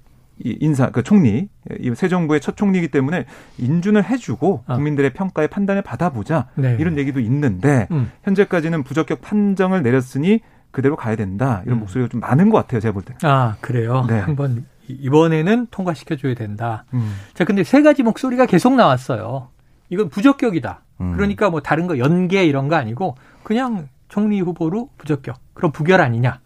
인사 0.44 0.90
그 0.90 1.02
총리 1.04 1.48
새 1.96 2.08
정부의 2.08 2.42
첫 2.42 2.58
총리이기 2.58 2.90
때문에 2.90 3.26
인준을 3.58 4.04
해주고 4.04 4.64
아. 4.68 4.76
국민들의 4.76 5.14
평가에 5.14 5.48
판단을 5.48 5.82
받아보자 5.82 6.48
네. 6.56 6.76
이런 6.80 6.98
얘기도 6.98 7.20
있는데 7.22 7.88
음. 7.92 8.12
현재까지는 8.24 8.84
부적격 8.84 9.22
판정을 9.22 9.82
내렸으니 9.82 10.42
그대로 10.72 10.98
가야 10.98 11.16
된다 11.16 11.62
이런 11.66 11.78
음. 11.78 11.80
목소리가 11.82 12.10
좀 12.10 12.20
많은 12.20 12.50
것 12.50 12.58
같아요 12.58 12.82
제가 12.82 12.92
볼 12.92 13.04
때. 13.04 13.16
아 13.24 13.56
그래요. 13.62 14.06
네. 14.10 14.20
한번 14.20 14.66
이번에는 14.88 15.68
통과시켜줘야 15.72 16.36
된다. 16.36 16.84
음. 16.94 17.16
자 17.34 17.46
근데 17.46 17.64
세 17.64 17.82
가지 17.82 18.04
목소리가 18.04 18.46
계속 18.46 18.76
나왔어요. 18.76 19.50
이건 19.90 20.10
부적격이다. 20.10 20.82
음. 21.02 21.14
그러니까 21.14 21.50
뭐 21.50 21.62
다른 21.62 21.88
거 21.88 21.98
연계 21.98 22.46
이런 22.46 22.68
거 22.68 22.76
아니고 22.76 23.16
그냥 23.44 23.88
총리 24.10 24.42
후보로 24.42 24.90
부적격. 24.98 25.38
그럼 25.54 25.72
부결 25.72 26.02
아니냐. 26.02 26.40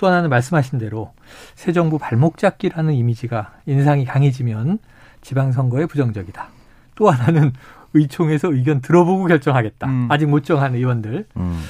또 0.00 0.06
하나는 0.06 0.30
말씀하신 0.30 0.78
대로 0.78 1.12
새 1.54 1.72
정부 1.72 1.98
발목 1.98 2.38
잡기라는 2.38 2.94
이미지가 2.94 3.52
인상이 3.66 4.06
강해지면 4.06 4.78
지방선거에 5.20 5.84
부정적이다. 5.84 6.48
또 6.94 7.10
하나는 7.10 7.52
의총에서 7.92 8.50
의견 8.50 8.80
들어보고 8.80 9.26
결정하겠다. 9.26 9.86
음. 9.86 10.08
아직 10.10 10.24
못 10.24 10.42
정한 10.42 10.74
의원들. 10.74 11.26
음. 11.36 11.62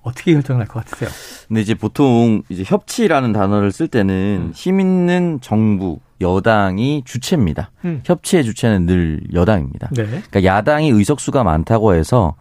어떻게 0.00 0.32
결정할 0.32 0.66
것 0.66 0.82
같으세요? 0.82 1.10
근데 1.46 1.60
이제 1.60 1.74
보통 1.74 2.42
이제 2.48 2.64
협치라는 2.66 3.34
단어를 3.34 3.70
쓸 3.70 3.86
때는 3.86 4.46
음. 4.46 4.52
힘 4.54 4.80
있는 4.80 5.38
정부, 5.42 6.00
여당이 6.22 7.02
주체입니다. 7.04 7.70
음. 7.84 8.00
협치의 8.04 8.44
주체는 8.44 8.86
늘 8.86 9.20
여당입니다. 9.34 9.90
네. 9.92 10.04
그러니까 10.04 10.44
야당이 10.44 10.88
의석수가 10.88 11.44
많다고 11.44 11.92
해서 11.92 12.34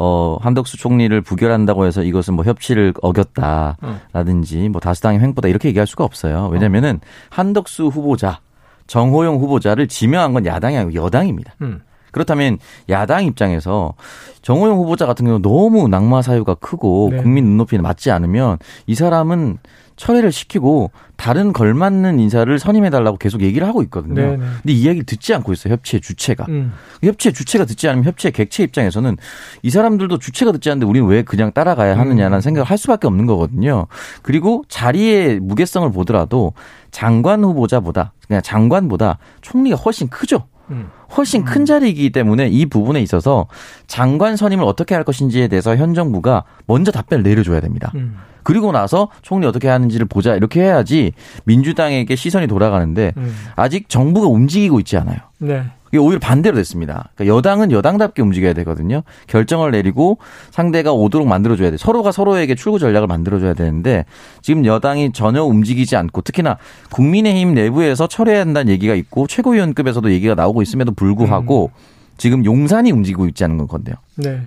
어, 0.00 0.38
한덕수 0.40 0.76
총리를 0.76 1.20
부결한다고 1.22 1.84
해서 1.84 2.04
이것은 2.04 2.34
뭐 2.34 2.44
협치를 2.44 2.94
어겼다라든지 3.02 4.68
뭐 4.68 4.80
다수당의 4.80 5.18
횡보다 5.18 5.48
이렇게 5.48 5.68
얘기할 5.68 5.88
수가 5.88 6.04
없어요. 6.04 6.48
왜냐면은 6.52 7.00
한덕수 7.30 7.88
후보자, 7.88 8.38
정호영 8.86 9.38
후보자를 9.38 9.88
지명한 9.88 10.34
건 10.34 10.46
야당이 10.46 10.78
아니고 10.78 10.94
여당입니다. 11.04 11.54
음. 11.62 11.80
그렇다면 12.12 12.58
야당 12.88 13.24
입장에서 13.24 13.94
정호영 14.42 14.76
후보자 14.76 15.04
같은 15.04 15.26
경우 15.26 15.40
너무 15.40 15.88
낙마 15.88 16.22
사유가 16.22 16.54
크고 16.54 17.08
네. 17.10 17.16
국민 17.20 17.46
눈높이에 17.46 17.80
맞지 17.80 18.12
않으면 18.12 18.58
이 18.86 18.94
사람은 18.94 19.58
철회를 19.98 20.32
시키고 20.32 20.90
다른 21.16 21.52
걸맞는 21.52 22.20
인사를 22.20 22.58
선임해달라고 22.58 23.18
계속 23.18 23.42
얘기를 23.42 23.66
하고 23.66 23.82
있거든요. 23.82 24.14
네네. 24.14 24.36
네. 24.36 24.44
근데 24.62 24.72
이 24.72 24.80
이야기를 24.80 25.04
듣지 25.04 25.34
않고 25.34 25.52
있어요. 25.52 25.74
협치의 25.74 26.00
주체가. 26.00 26.46
음. 26.48 26.72
협치의 27.02 27.34
주체가 27.34 27.64
듣지 27.66 27.88
않으면 27.88 28.04
협치의 28.04 28.32
객체 28.32 28.62
입장에서는 28.62 29.16
이 29.62 29.70
사람들도 29.70 30.18
주체가 30.18 30.52
듣지 30.52 30.70
않는데 30.70 30.86
우리는 30.86 31.06
왜 31.08 31.22
그냥 31.22 31.52
따라가야 31.52 31.98
하느냐라는 31.98 32.38
음. 32.38 32.40
생각을 32.40 32.64
할 32.64 32.78
수밖에 32.78 33.08
없는 33.08 33.26
거거든요. 33.26 33.88
그리고 34.22 34.64
자리의 34.68 35.40
무게성을 35.40 35.90
보더라도 35.90 36.52
장관 36.92 37.42
후보자보다 37.44 38.12
그냥 38.26 38.40
장관보다 38.40 39.18
총리가 39.42 39.76
훨씬 39.76 40.08
크죠. 40.08 40.46
음. 40.70 40.90
훨씬 41.16 41.44
큰 41.44 41.64
자리이기 41.64 42.10
때문에 42.10 42.48
이 42.48 42.66
부분에 42.66 43.00
있어서 43.00 43.46
장관 43.86 44.36
선임을 44.36 44.64
어떻게 44.64 44.94
할 44.94 45.04
것인지에 45.04 45.48
대해서 45.48 45.76
현 45.76 45.94
정부가 45.94 46.44
먼저 46.66 46.92
답변을 46.92 47.22
내려줘야 47.22 47.60
됩니다. 47.60 47.92
음. 47.94 48.16
그리고 48.42 48.72
나서 48.72 49.10
총리 49.20 49.46
어떻게 49.46 49.68
하는지를 49.68 50.06
보자 50.06 50.34
이렇게 50.34 50.62
해야지 50.62 51.12
민주당에게 51.44 52.16
시선이 52.16 52.46
돌아가는데 52.46 53.12
음. 53.18 53.34
아직 53.56 53.88
정부가 53.88 54.28
움직이고 54.28 54.80
있지 54.80 54.96
않아요. 54.96 55.18
네. 55.38 55.64
이게 55.88 55.98
오히려 55.98 56.18
반대로 56.18 56.56
됐습니다. 56.56 57.10
그러니까 57.14 57.36
여당은 57.36 57.72
여당답게 57.72 58.22
움직여야 58.22 58.52
되거든요. 58.54 59.02
결정을 59.26 59.70
내리고 59.70 60.18
상대가 60.50 60.92
오도록 60.92 61.26
만들어줘야 61.26 61.70
돼. 61.70 61.76
서로가 61.76 62.12
서로에게 62.12 62.54
출구 62.54 62.78
전략을 62.78 63.06
만들어줘야 63.06 63.54
되는데 63.54 64.04
지금 64.42 64.64
여당이 64.64 65.12
전혀 65.12 65.42
움직이지 65.42 65.96
않고 65.96 66.22
특히나 66.22 66.58
국민의힘 66.90 67.54
내부에서 67.54 68.06
철회해야 68.06 68.42
한다는 68.42 68.72
얘기가 68.72 68.94
있고 68.94 69.26
최고위원급에서도 69.26 70.10
얘기가 70.12 70.34
나오고 70.34 70.62
있음에도 70.62 70.92
불구하고 70.92 71.70
음. 71.74 71.98
지금 72.18 72.44
용산이 72.44 72.90
움직이고 72.90 73.26
있지 73.28 73.44
않은 73.44 73.66
건데요. 73.68 73.94
네. 74.16 74.40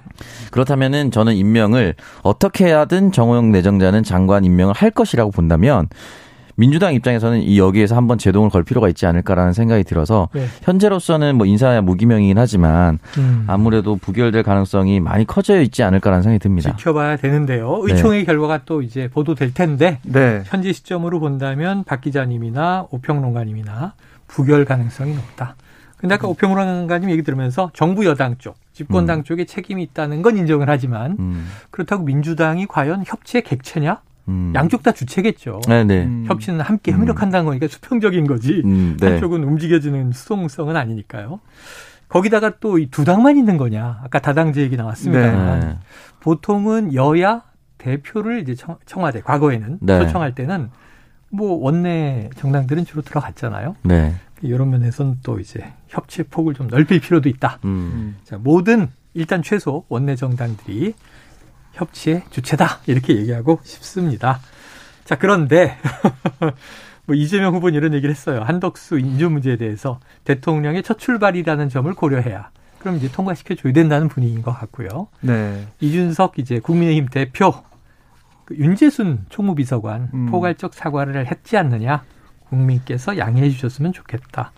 그렇다면은 0.51 1.09
저는 1.09 1.35
임명을 1.35 1.95
어떻게 2.21 2.69
하든 2.69 3.13
정호영 3.13 3.51
내정자는 3.51 4.03
장관 4.03 4.43
임명을 4.43 4.73
할 4.73 4.91
것이라고 4.91 5.31
본다면 5.31 5.87
민주당 6.55 6.93
입장에서는 6.93 7.41
이 7.41 7.59
여기에서 7.59 7.95
한번 7.95 8.17
제동을 8.17 8.49
걸 8.49 8.63
필요가 8.63 8.89
있지 8.89 9.05
않을까라는 9.05 9.53
생각이 9.53 9.83
들어서 9.83 10.29
네. 10.33 10.45
현재로서는 10.63 11.35
뭐 11.35 11.45
인사 11.45 11.81
무기명이긴 11.81 12.37
하지만 12.37 12.99
음. 13.17 13.45
아무래도 13.47 13.95
부결될 13.95 14.43
가능성이 14.43 14.99
많이 14.99 15.25
커져 15.25 15.61
있지 15.61 15.83
않을까라는 15.83 16.23
생각이 16.23 16.39
듭니다. 16.39 16.75
지켜봐야 16.75 17.17
되는데요. 17.17 17.79
의총의 17.83 18.19
네. 18.19 18.25
결과가 18.25 18.61
또 18.65 18.81
이제 18.81 19.07
보도될 19.07 19.53
텐데 19.53 19.99
네. 20.03 20.43
현재 20.45 20.71
시점으로 20.73 21.19
본다면 21.19 21.83
박 21.83 22.01
기자님이나 22.01 22.87
오평론가님이나 22.91 23.93
부결 24.27 24.65
가능성이 24.65 25.15
높다. 25.15 25.55
근데 25.97 26.15
아까 26.15 26.27
오평론가님 26.27 27.11
얘기 27.11 27.21
들으면서 27.21 27.69
정부 27.73 28.05
여당 28.05 28.35
쪽, 28.39 28.55
집권당 28.73 29.19
음. 29.19 29.23
쪽에 29.23 29.45
책임이 29.45 29.83
있다는 29.83 30.23
건 30.23 30.35
인정을 30.35 30.67
하지만 30.67 31.15
음. 31.19 31.47
그렇다고 31.69 32.03
민주당이 32.03 32.65
과연 32.65 33.03
협치의 33.05 33.43
객체냐? 33.43 34.01
음. 34.31 34.53
양쪽 34.55 34.81
다 34.83 34.91
주체겠죠. 34.91 35.61
네네. 35.67 36.03
음. 36.05 36.25
협치는 36.27 36.61
함께 36.61 36.91
협력한다는 36.91 37.45
거니까 37.45 37.67
수평적인 37.67 38.25
거지. 38.27 38.61
음, 38.65 38.97
네. 38.99 39.11
한쪽은 39.11 39.43
움직여주는 39.43 40.11
수동성은 40.11 40.75
아니니까요. 40.75 41.39
거기다가 42.07 42.57
또 42.59 42.77
이 42.79 42.87
두 42.89 43.03
당만 43.05 43.37
있는 43.37 43.57
거냐. 43.57 44.01
아까 44.03 44.19
다당제 44.19 44.61
얘기 44.61 44.75
나왔습니다. 44.77 45.59
네. 45.59 45.77
보통은 46.19 46.93
여야 46.93 47.43
대표를 47.77 48.41
이제 48.41 48.55
청, 48.55 48.77
와대 49.03 49.21
과거에는 49.21 49.79
네. 49.81 49.99
초청할 49.99 50.35
때는 50.35 50.69
뭐 51.29 51.53
원내 51.63 52.29
정당들은 52.35 52.85
주로 52.85 53.01
들어갔잖아요. 53.01 53.75
네. 53.83 54.13
이런 54.41 54.69
면에서는 54.71 55.19
또 55.23 55.39
이제 55.39 55.71
협치의 55.87 56.25
폭을 56.29 56.53
좀 56.53 56.67
넓힐 56.67 56.99
필요도 56.99 57.29
있다. 57.29 57.59
음. 57.65 58.17
자, 58.23 58.37
모든 58.37 58.89
일단 59.13 59.41
최소 59.41 59.85
원내 59.87 60.15
정당들이 60.15 60.93
협치의 61.73 62.23
주체다 62.29 62.79
이렇게 62.87 63.15
얘기하고 63.15 63.59
싶습니다. 63.63 64.39
자 65.05 65.17
그런데 65.17 65.77
뭐 67.05 67.15
이재명 67.15 67.53
후보는 67.55 67.75
이런 67.75 67.93
얘기를 67.93 68.13
했어요. 68.13 68.41
한덕수 68.43 68.99
인주 68.99 69.29
문제에 69.29 69.57
대해서 69.57 69.99
대통령의 70.23 70.83
첫 70.83 70.99
출발이라는 70.99 71.69
점을 71.69 71.91
고려해야 71.93 72.49
그럼 72.79 72.97
이제 72.97 73.11
통과시켜 73.11 73.55
줘야 73.55 73.73
된다는 73.73 74.07
분위기인 74.07 74.41
것 74.41 74.51
같고요. 74.51 75.07
네. 75.21 75.67
이준석 75.79 76.39
이제 76.39 76.59
국민의힘 76.59 77.07
대표 77.07 77.53
그 78.45 78.55
윤재순 78.55 79.25
총무비서관 79.29 80.09
음. 80.13 80.25
포괄적 80.27 80.73
사과를 80.73 81.27
했지 81.27 81.57
않느냐 81.57 82.03
국민께서 82.49 83.17
양해해 83.17 83.49
주셨으면 83.49 83.93
좋겠다. 83.93 84.51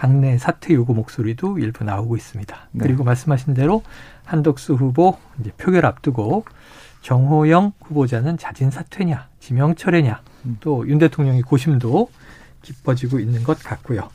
당내 0.00 0.38
사퇴 0.38 0.72
요구 0.72 0.94
목소리도 0.94 1.58
일부 1.58 1.84
나오고 1.84 2.16
있습니다. 2.16 2.56
네. 2.72 2.82
그리고 2.82 3.04
말씀하신 3.04 3.52
대로 3.52 3.82
한덕수 4.24 4.72
후보 4.72 5.18
이제 5.38 5.50
표결 5.58 5.84
앞두고 5.84 6.46
정호영 7.02 7.72
후보자는 7.82 8.38
자진 8.38 8.70
사퇴냐, 8.70 9.28
지명 9.40 9.74
철회냐, 9.74 10.22
음. 10.46 10.56
또윤 10.60 10.98
대통령의 10.98 11.42
고심도 11.42 12.10
깊어지고 12.62 13.18
있는 13.20 13.42
것 13.42 13.62
같고요. 13.62 14.08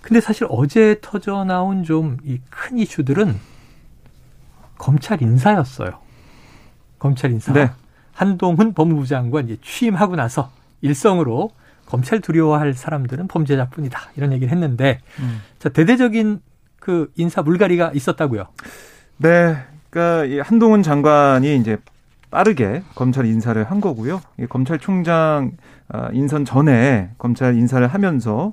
근데 0.00 0.20
사실 0.20 0.46
어제 0.48 1.00
터져 1.00 1.42
나온 1.44 1.82
좀 1.82 2.18
이 2.24 2.38
큰 2.48 2.78
이슈들은 2.78 3.36
검찰 4.78 5.20
인사였어요. 5.22 5.90
검찰 7.00 7.32
인사. 7.32 7.52
네. 7.52 7.68
한동훈 8.12 8.74
법무부 8.74 9.06
장관 9.08 9.46
이제 9.46 9.56
취임하고 9.60 10.14
나서 10.14 10.52
일성으로 10.82 11.50
검찰 11.90 12.20
두려워할 12.20 12.72
사람들은 12.72 13.26
범죄자뿐이다 13.26 14.12
이런 14.16 14.32
얘기를 14.32 14.52
했는데 14.52 15.00
음. 15.18 15.40
자 15.58 15.68
대대적인 15.68 16.40
그 16.78 17.10
인사 17.16 17.42
물갈이가 17.42 17.90
있었다고요. 17.92 18.46
네, 19.18 19.56
그러니까 19.90 20.24
이 20.24 20.38
한동훈 20.38 20.82
장관이 20.82 21.56
이제 21.56 21.76
빠르게 22.30 22.82
검찰 22.94 23.26
인사를 23.26 23.62
한 23.64 23.80
거고요. 23.80 24.22
검찰총장 24.48 25.52
아, 25.88 26.08
인선 26.12 26.44
전에 26.44 27.10
검찰 27.18 27.56
인사를 27.56 27.86
하면서 27.86 28.52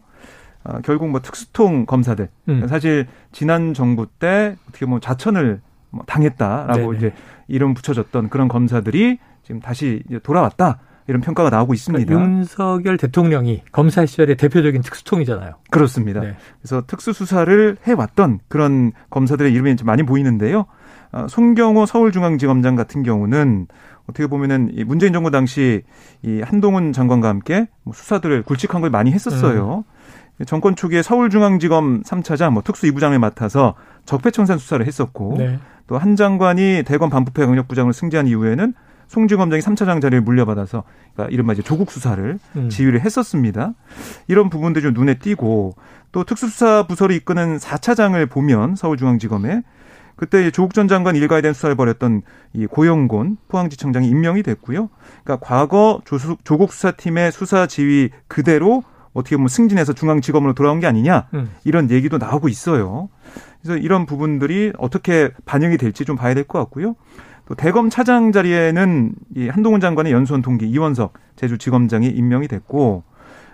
아, 0.63 0.82
결국 0.82 1.10
뭐 1.10 1.21
특수통 1.21 1.86
검사들 1.86 2.30
음. 2.50 2.67
사실 2.67 3.06
지난 3.32 3.76
정부 3.76 4.08
때 4.08 4.56
어떻게 4.67 4.86
보면 4.88 5.00
자천을 5.00 5.62
뭐 5.91 6.04
당했다라고 6.08 6.80
네네. 6.80 6.97
이제 6.97 7.13
이름 7.47 7.76
붙여졌던 7.76 8.30
그런 8.30 8.47
검사들이 8.47 9.19
지금 9.43 9.62
다시 9.62 10.02
이제 10.08 10.19
돌아왔다. 10.19 10.80
이런 11.08 11.22
평가가 11.22 11.50
나오고 11.50 11.74
있습니다. 11.74 12.06
그러니까 12.06 12.38
윤석열 12.38 12.98
대통령이 12.98 13.63
검사 13.72 14.06
시절의 14.06 14.36
대표적인 14.38 14.82
특수통이잖아요. 14.82 15.54
그렇습니다. 15.72 16.20
네. 16.20 16.36
그래서 16.62 16.84
특수수사를 16.86 17.78
해왔던 17.86 18.39
그런 18.50 18.91
검사들의 19.10 19.52
이름이 19.54 19.76
많이 19.84 20.04
보이는데요. 20.04 20.65
어, 21.13 21.28
송경호 21.30 21.86
서울중앙지검장 21.86 22.76
같은 22.76 23.04
경우는 23.04 23.67
어떻게 24.10 24.28
보면은 24.28 24.70
이 24.74 24.84
문재인 24.84 25.13
정부 25.13 25.32
당시 25.32 25.84
이 26.24 26.41
한동훈 26.41 26.91
장관과 26.91 27.28
함께 27.30 27.67
뭐 27.84 27.93
수사들을 27.93 28.43
굵직한 28.43 28.82
걸 28.82 28.89
많이 28.89 29.12
했었어요. 29.12 29.86
음. 30.39 30.46
정권 30.46 30.76
초기에 30.76 31.02
서울중앙지검 31.02 32.04
3차장 32.04 32.52
뭐 32.52 32.62
특수 32.62 32.86
2부장을 32.88 33.17
맡아서 33.17 33.76
적폐청산 34.06 34.58
수사를 34.58 34.86
했었고 34.86 35.36
네. 35.38 35.60
또한 35.88 36.15
장관이 36.15 36.84
대검 36.86 37.10
반부패 37.10 37.46
강력부장을 37.46 37.93
승지한 37.93 38.28
이후에는 38.28 38.74
송지검장이 39.08 39.62
3차장 39.62 40.02
자리를 40.02 40.22
물려받아서 40.22 40.84
그러니까 41.13 41.34
이른바 41.34 41.54
이제 41.54 41.62
조국 41.62 41.91
수사를 41.91 42.38
음. 42.56 42.70
지휘를 42.70 43.02
했었습니다. 43.02 43.74
이런 44.28 44.50
부분들이 44.50 44.84
좀 44.84 44.93
눈에 44.93 45.15
띄고 45.15 45.76
또 46.12 46.24
특수수사 46.24 46.86
부서를 46.88 47.15
이끄는 47.15 47.58
4차장을 47.58 48.30
보면 48.30 48.76
서울중앙지검에 48.76 49.62
그때 50.15 50.50
조국 50.52 50.74
전 50.74 50.88
장관 50.88 51.15
일가에 51.15 51.41
대한 51.41 51.54
수사를 51.54 51.76
벌였던 51.76 52.24
이 52.54 52.65
고영곤 52.65 53.38
포항지청장이 53.50 54.08
임명이 54.10 54.41
됐고요. 54.43 54.89
그러니까 55.24 55.46
과거 55.46 56.02
조수, 56.06 56.38
조국 56.43 56.74
수사팀의 56.74 57.32
수사 57.32 57.67
지휘 57.67 58.10
그대로 58.28 58.84
어떻게 59.13 59.36
보면 59.36 59.48
승진해서 59.48 59.93
중앙지검으로 59.93 60.54
돌아온 60.54 60.80
게 60.80 60.88
아니냐 60.88 61.28
음. 61.34 61.52
이런 61.63 61.89
얘기도 61.91 62.17
나오고 62.17 62.50
있어요. 62.50 63.10
그래서 63.62 63.78
이런 63.78 64.06
부분들이 64.06 64.74
어떻게 64.78 65.32
반영이 65.46 65.78
될지 65.78 66.04
좀 66.04 66.15
봐야 66.15 66.34
될 66.34 66.43
것 66.46 66.60
같고요. 66.60 66.96
또 67.47 67.55
대검 67.55 67.89
차장 67.89 68.31
자리에는 68.31 69.13
이 69.36 69.47
한동훈 69.47 69.79
장관의 69.79 70.12
연수원 70.12 70.41
동기 70.41 70.67
이원석 70.67 71.13
제주지검장이 71.38 72.07
임명이 72.07 72.47
됐고 72.47 73.03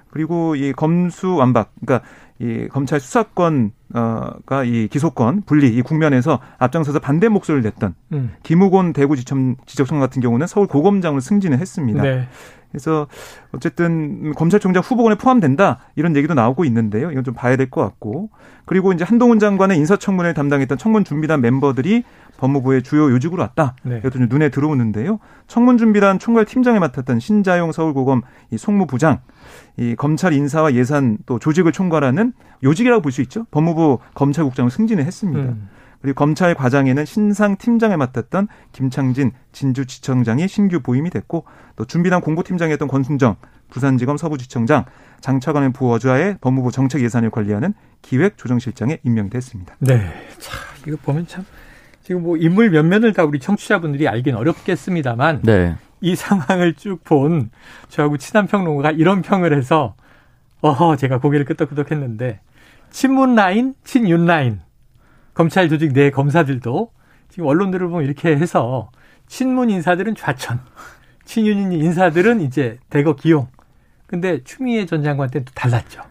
그리고 0.09 0.55
이 0.55 0.73
검수 0.73 1.35
완박 1.35 1.71
그러니까 1.83 2.07
이 2.39 2.67
검찰 2.69 2.99
수사권 2.99 3.71
어가 3.93 4.63
이 4.63 4.87
기소권 4.87 5.43
분리 5.45 5.67
이 5.67 5.81
국면에서 5.81 6.39
앞장서서 6.57 6.99
반대 6.99 7.29
목소리를 7.29 7.63
냈던 7.63 7.95
음. 8.13 8.31
김우곤 8.43 8.93
대구지청 8.93 9.55
지적청 9.65 9.99
같은 9.99 10.21
경우는 10.21 10.47
서울 10.47 10.67
고검장으로 10.67 11.21
승진을 11.21 11.59
했습니다. 11.59 12.01
네. 12.01 12.27
그래서 12.71 13.05
어쨌든 13.51 14.33
검찰총장 14.33 14.81
후보군에 14.81 15.13
포함된다 15.15 15.77
이런 15.95 16.15
얘기도 16.15 16.33
나오고 16.33 16.65
있는데요. 16.65 17.11
이건 17.11 17.23
좀 17.23 17.35
봐야 17.35 17.55
될 17.55 17.69
것 17.69 17.81
같고 17.81 18.31
그리고 18.65 18.91
이제 18.93 19.03
한동훈 19.03 19.37
장관의 19.37 19.77
인사청문회를 19.77 20.33
담당했던 20.33 20.79
청문준비단 20.79 21.39
멤버들이 21.39 22.03
법무부의 22.37 22.81
주요 22.81 23.11
요직으로 23.11 23.41
왔다. 23.43 23.75
네. 23.83 23.99
이것도 23.99 24.17
좀 24.17 24.27
눈에 24.27 24.49
들어오는데요. 24.49 25.19
청문준비단 25.47 26.17
총괄 26.17 26.45
팀장을 26.45 26.79
맡았던 26.79 27.19
신자용 27.19 27.71
서울고검 27.71 28.23
이 28.49 28.57
송무부장, 28.57 29.19
이 29.77 29.95
검찰 29.95 30.33
인사와 30.33 30.73
예산 30.73 31.19
또 31.27 31.37
조직을 31.37 31.71
총괄하는 31.71 32.32
요직이라고 32.63 33.01
볼 33.01 33.11
수 33.11 33.21
있죠. 33.21 33.45
법무부 33.51 33.99
검찰국장을 34.13 34.69
승진을 34.71 35.05
했습니다. 35.05 35.39
음. 35.41 35.69
그리고 36.01 36.15
검찰 36.15 36.53
과장에는 36.53 37.05
신상 37.05 37.55
팀장을 37.57 37.95
맡았던 37.95 38.47
김창진 38.73 39.31
진주지청장이 39.53 40.47
신규 40.49 40.81
보임이 40.81 41.09
됐고 41.09 41.45
또 41.77 41.85
준비단 41.85 42.19
공보팀장이었던 42.21 42.87
권순정 42.89 43.37
부산지검 43.69 44.17
서부지청장 44.17 44.85
장차관의 45.21 45.71
부어좌에 45.71 46.37
법무부 46.41 46.71
정책 46.71 47.01
예산을 47.03 47.29
관리하는 47.31 47.73
기획조정실장에 48.01 48.99
임명됐습니다. 49.03 49.75
네, 49.79 50.11
자 50.39 50.51
이거 50.85 50.97
보면 51.01 51.25
참 51.27 51.45
지금 52.01 52.23
뭐 52.23 52.35
인물 52.35 52.69
면면을 52.69 53.13
다 53.13 53.23
우리 53.23 53.39
청취자분들이 53.39 54.07
알긴 54.09 54.35
어렵겠습니다만 54.35 55.41
네. 55.43 55.75
이 56.01 56.15
상황을 56.17 56.73
쭉 56.73 57.03
본 57.05 57.49
저하고 57.87 58.17
친한 58.17 58.45
평론가가 58.47 58.91
이런 58.91 59.21
평을 59.21 59.55
해서 59.57 59.95
어허 60.59 60.97
제가 60.97 61.19
고개를 61.19 61.45
끄덕끄덕했는데 61.45 62.41
친문 62.97 63.33
라인, 63.35 63.73
친윤 63.83 64.25
라인 64.27 64.61
검찰 65.33 65.67
조직 65.67 65.93
내 65.93 66.11
검사들도 66.11 66.91
지금 67.29 67.47
언론들을 67.47 67.87
보면 67.89 68.05
이렇게 68.05 68.29
해서 68.35 68.91
친문 69.27 69.71
인사들은 69.71 70.15
좌천, 70.15 70.59
친윤 71.25 71.73
인사들은 71.73 72.41
이제 72.41 72.77
대거 72.91 73.15
기용. 73.15 73.47
근데 74.05 74.43
추미애 74.43 74.85
전 74.85 75.01
장관 75.03 75.29
때는 75.31 75.45
또 75.45 75.51
달랐죠. 75.55 76.03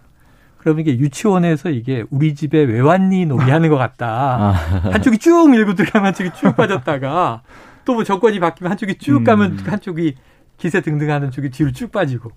그러면 0.59 0.81
이게 0.81 0.99
유치원에서 0.99 1.71
이게 1.71 2.05
우리 2.11 2.35
집에 2.35 2.59
왜 2.65 2.81
왔니 2.81 3.27
놀이하는 3.27 3.69
것 3.69 3.77
같다. 3.77 4.07
아. 4.09 4.51
한쪽이 4.93 5.19
쭉 5.19 5.51
밀고 5.51 5.75
들어가면 5.75 6.07
한쪽이 6.09 6.31
쭉 6.35 6.57
빠졌다가 6.57 7.43
또 7.85 7.95
뭐 7.95 8.05
정권이 8.05 8.41
바뀌면 8.41 8.71
한쪽이 8.73 8.97
쭉 8.99 9.23
가면 9.25 9.53
음. 9.53 9.65
한쪽이 9.67 10.15
기세 10.59 10.81
등등하는 10.81 11.31
쪽이 11.31 11.51
뒤로 11.51 11.71
쭉 11.73 11.93
빠지고. 11.93 12.31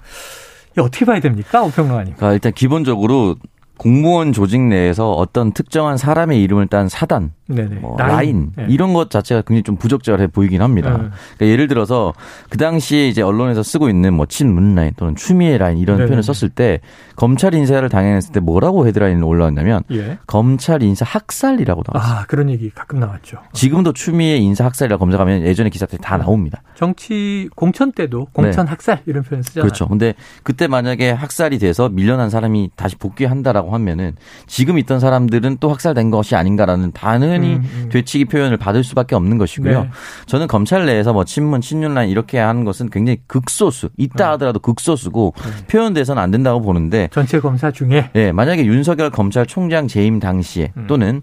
이 0.78 0.82
어떻게 0.82 1.06
봐야 1.06 1.20
됩니까? 1.20 1.64
오평론가님. 1.64 2.16
아, 2.20 2.34
일단 2.34 2.52
기본적으로 2.52 3.38
공무원 3.78 4.32
조직 4.32 4.62
내에서 4.62 5.12
어떤 5.12 5.52
특정한 5.52 5.98
사람의 5.98 6.42
이름을 6.42 6.68
딴 6.68 6.88
사단, 6.88 7.34
뭐 7.82 7.98
라인, 7.98 8.10
라인 8.10 8.52
네. 8.56 8.66
이런 8.70 8.94
것 8.94 9.10
자체가 9.10 9.42
굉장히 9.42 9.64
좀 9.64 9.76
부적절해 9.76 10.28
보이긴 10.28 10.62
합니다. 10.62 10.92
네. 10.92 11.10
그러니까 11.38 11.46
예를 11.46 11.68
들어서 11.68 12.14
그 12.50 12.58
당시에 12.58 13.08
이제 13.08 13.22
언론에서 13.22 13.64
쓰고 13.64 13.90
있는 13.90 14.14
뭐 14.14 14.26
친문 14.26 14.76
라인 14.76 14.94
또는 14.98 15.16
추미애 15.16 15.58
라인 15.58 15.78
이런 15.78 15.98
네네. 15.98 16.08
표현을 16.08 16.24
썼을 16.24 16.50
때 16.50 16.80
검찰 17.16 17.54
인사를 17.54 17.88
당했을 17.88 18.32
때 18.32 18.40
뭐라고 18.40 18.88
헤드라인이 18.88 19.22
올라왔냐면 19.22 19.84
예. 19.92 20.18
검찰 20.26 20.82
인사 20.82 21.06
학살이라고 21.06 21.84
나왔어요. 21.88 22.20
아 22.20 22.26
그런 22.26 22.50
얘기 22.50 22.70
가끔 22.70 23.00
나왔죠. 23.00 23.38
지금도 23.54 23.94
추미애 23.94 24.38
인사 24.38 24.66
학살이라고 24.66 25.00
검색하면 25.00 25.42
예전에 25.44 25.70
기사들이 25.70 26.02
다 26.02 26.18
나옵니다. 26.18 26.62
정치 26.76 27.50
공천 27.56 27.92
때도 27.92 28.28
공천 28.32 28.66
네. 28.66 28.70
학살 28.70 29.02
이런 29.06 29.24
표현 29.24 29.44
쓰잖아요. 29.44 29.66
그렇죠. 29.66 29.88
근데 29.88 30.14
그때 30.44 30.68
만약에 30.68 31.12
학살이 31.12 31.60
돼서 31.60 31.90
밀려난 31.90 32.30
사람이 32.30 32.72
다시 32.76 32.96
복귀한다라고 32.96 33.65
된다고 33.66 33.74
하면은 33.74 34.16
지금 34.46 34.78
있던 34.78 35.00
사람들은 35.00 35.58
또 35.60 35.70
학살된 35.72 36.12
것이 36.12 36.36
아닌가라는 36.36 36.92
당연히 36.94 37.56
음, 37.56 37.70
음. 37.84 37.90
되치기 37.92 38.26
표현을 38.26 38.58
받을 38.58 38.84
수밖에 38.84 39.16
없는 39.16 39.38
것이고요. 39.38 39.84
네. 39.84 39.90
저는 40.28 40.48
검찰 40.48 40.86
내에서 40.86 41.12
뭐 41.12 41.26
친문, 41.26 41.62
친윤란 41.62 42.10
이렇게 42.10 42.38
하는 42.38 42.64
것은 42.64 42.90
굉장히 42.90 43.20
극소수, 43.28 43.90
있다 43.98 44.30
음. 44.30 44.34
하더라도 44.34 44.60
극소수고 44.60 45.34
네. 45.38 45.68
표현돼서는 45.68 46.22
안 46.22 46.32
된다고 46.32 46.62
보는데 46.62 47.10
전체 47.12 47.40
검사 47.40 47.72
중에 47.72 48.12
네, 48.14 48.32
만약에 48.32 48.66
윤석열 48.66 49.10
검찰총장 49.10 49.88
재임 49.88 50.20
당시에 50.20 50.72
음. 50.78 50.86
또는 50.88 51.22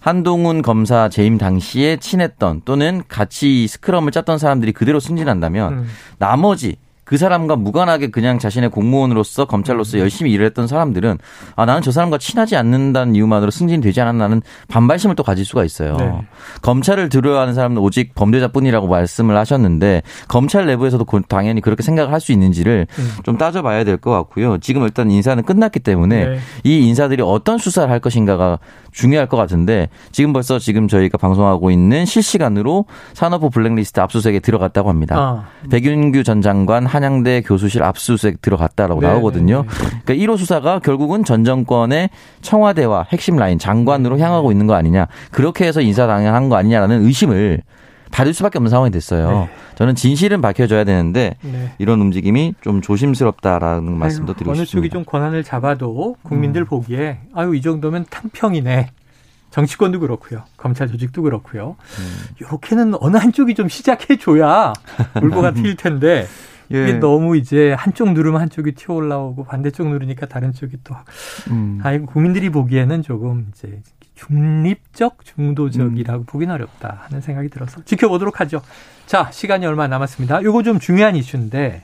한동훈 0.00 0.60
검사 0.60 1.08
재임 1.08 1.38
당시에 1.38 1.96
친했던 1.96 2.62
또는 2.66 3.02
같이 3.08 3.66
스크럼을 3.66 4.12
짰던 4.12 4.36
사람들이 4.36 4.72
그대로 4.72 5.00
승진한다면 5.00 5.72
음. 5.72 5.86
나머지 6.18 6.76
그 7.04 7.16
사람과 7.16 7.56
무관하게 7.56 8.10
그냥 8.10 8.38
자신의 8.38 8.70
공무원으로서 8.70 9.44
검찰로서 9.44 9.98
열심히 9.98 10.32
일을 10.32 10.46
했던 10.46 10.66
사람들은 10.66 11.18
아 11.54 11.64
나는 11.64 11.82
저 11.82 11.90
사람과 11.92 12.18
친하지 12.18 12.56
않는다는 12.56 13.14
이유만으로 13.14 13.50
승진되지 13.50 14.00
않았나는 14.00 14.42
반발심을 14.68 15.14
또 15.14 15.22
가질 15.22 15.44
수가 15.44 15.64
있어요. 15.64 15.96
네. 15.96 16.12
검찰을 16.62 17.08
두려워하는 17.10 17.54
사람은 17.54 17.78
오직 17.78 18.14
범죄자뿐이라고 18.14 18.88
말씀을 18.88 19.36
하셨는데 19.36 20.02
검찰 20.28 20.66
내부에서도 20.66 21.04
당연히 21.28 21.60
그렇게 21.60 21.82
생각을 21.84 22.12
할 22.12 22.24
수 22.24 22.32
있는지를 22.32 22.86
음. 22.98 23.10
좀 23.22 23.36
따져봐야 23.36 23.84
될 23.84 23.98
것 23.98 24.10
같고요. 24.10 24.56
지금 24.58 24.82
일단 24.84 25.10
인사는 25.10 25.42
끝났기 25.44 25.80
때문에 25.80 26.26
네. 26.26 26.38
이 26.64 26.88
인사들이 26.88 27.22
어떤 27.22 27.58
수사를 27.58 27.90
할 27.92 28.00
것인가가 28.00 28.58
중요할 28.94 29.28
것 29.28 29.36
같은데 29.36 29.88
지금 30.12 30.32
벌써 30.32 30.58
지금 30.58 30.88
저희가 30.88 31.18
방송하고 31.18 31.70
있는 31.70 32.06
실시간으로 32.06 32.86
산업부 33.12 33.50
블랙리스트 33.50 34.00
압수수색에 34.00 34.38
들어갔다고 34.38 34.88
합니다. 34.88 35.16
아. 35.18 35.44
백윤규 35.70 36.22
전 36.22 36.40
장관 36.40 36.86
한양대 36.86 37.42
교수실 37.42 37.82
압수수색 37.82 38.40
들어갔다라고 38.40 39.00
네, 39.00 39.08
나오거든요. 39.08 39.62
네, 39.62 39.68
네. 39.68 40.00
그러니까 40.04 40.32
1호 40.32 40.38
수사가 40.38 40.78
결국은 40.78 41.24
전 41.24 41.44
정권의 41.44 42.08
청와대와 42.40 43.06
핵심 43.10 43.36
라인 43.36 43.58
장관으로 43.58 44.18
향하고 44.18 44.52
있는 44.52 44.66
거 44.66 44.74
아니냐. 44.74 45.08
그렇게 45.32 45.66
해서 45.66 45.80
인사당한 45.80 46.48
거 46.48 46.56
아니냐라는 46.56 47.04
의심을 47.04 47.62
받을 48.14 48.32
수밖에 48.32 48.58
없는 48.58 48.70
상황이 48.70 48.92
됐어요. 48.92 49.28
네. 49.28 49.50
저는 49.74 49.96
진실은 49.96 50.40
밝혀져야 50.40 50.84
되는데 50.84 51.34
네. 51.42 51.72
이런 51.78 52.00
움직임이 52.00 52.54
좀 52.60 52.80
조심스럽다라는 52.80 53.88
아유, 53.88 53.96
말씀도 53.96 54.34
드리고 54.34 54.52
어느 54.52 54.58
싶습니다. 54.58 54.78
어느 54.78 54.88
쪽이 54.88 54.90
좀 54.90 55.04
권한을 55.04 55.42
잡아도 55.42 56.16
국민들 56.22 56.62
음. 56.62 56.66
보기에 56.66 57.18
아유 57.34 57.56
이 57.56 57.60
정도면 57.60 58.06
탕평이네. 58.08 58.90
정치권도 59.50 59.98
그렇고요. 59.98 60.44
검찰 60.56 60.86
조직도 60.86 61.22
그렇고요. 61.22 61.74
음. 61.98 62.34
이렇게는 62.40 62.94
어느 63.00 63.16
한쪽이 63.16 63.54
좀 63.54 63.68
시작해 63.68 64.16
줘야 64.16 64.72
물보가 65.20 65.52
튈 65.54 65.74
텐데 65.74 66.26
예. 66.72 66.82
이게 66.82 66.92
너무 66.94 67.36
이제 67.36 67.72
한쪽 67.72 68.12
누르면 68.12 68.40
한쪽이 68.40 68.72
튀어 68.72 68.94
올라오고 68.94 69.44
반대쪽 69.44 69.88
누르니까 69.88 70.26
다른 70.26 70.52
쪽이 70.52 70.76
또 70.84 70.94
음. 71.50 71.80
아이 71.82 71.98
국민들이 71.98 72.48
보기에는 72.50 73.02
조금 73.02 73.48
이제 73.52 73.80
중립적 74.14 75.24
중도적이라고 75.24 76.20
음. 76.20 76.26
보기는 76.26 76.54
어렵다 76.54 77.02
하는 77.04 77.20
생각이 77.20 77.48
들어서 77.48 77.84
지켜보도록 77.84 78.40
하죠. 78.40 78.62
자 79.06 79.30
시간이 79.30 79.66
얼마 79.66 79.86
남았습니다. 79.86 80.40
이거 80.40 80.62
좀 80.62 80.78
중요한 80.78 81.16
이슈인데 81.16 81.82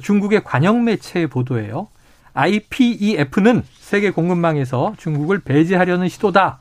중국의 0.00 0.44
관영 0.44 0.84
매체 0.84 1.26
보도예요. 1.26 1.88
IPEF는 2.34 3.64
세계 3.78 4.10
공급망에서 4.10 4.94
중국을 4.98 5.40
배제하려는 5.40 6.08
시도다. 6.08 6.58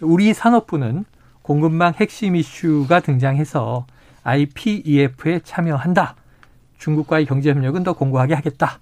우리 0.00 0.34
산업부는 0.34 1.04
공급망 1.42 1.94
핵심 1.94 2.34
이슈가 2.34 3.00
등장해서 3.00 3.86
IPEF에 4.24 5.40
참여한다. 5.44 6.16
중국과의 6.78 7.26
경제 7.26 7.50
협력은 7.50 7.84
더 7.84 7.92
공고하게 7.92 8.34
하겠다. 8.34 8.78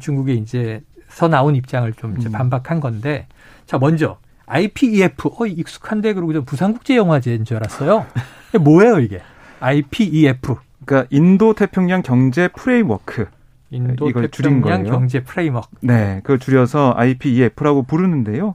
중국이 0.00 0.34
이제 0.34 0.82
서 1.08 1.28
나온 1.28 1.54
입장을 1.56 1.90
좀 1.94 2.16
이제 2.18 2.28
음. 2.28 2.32
반박한 2.32 2.80
건데 2.80 3.26
자 3.66 3.78
먼저 3.78 4.18
IPEF 4.46 5.28
어 5.38 5.46
익숙한데 5.46 6.12
그러고 6.14 6.32
좀 6.32 6.44
부산국제영화제인 6.44 7.44
줄 7.44 7.56
알았어요. 7.58 8.06
뭐예요 8.60 9.00
이게 9.00 9.20
IPEF? 9.60 10.56
그러니까 10.84 11.08
인도 11.10 11.54
태평양 11.54 12.02
경제 12.02 12.48
framework. 12.48 13.26
인도 13.70 14.08
이걸 14.08 14.28
줄인 14.28 14.60
거예요. 14.60 14.84
경제 14.84 15.24
framework. 15.24 15.68
네, 15.80 16.20
그걸 16.22 16.38
줄여서 16.38 16.94
IPEF라고 16.96 17.84
부르는데요. 17.84 18.54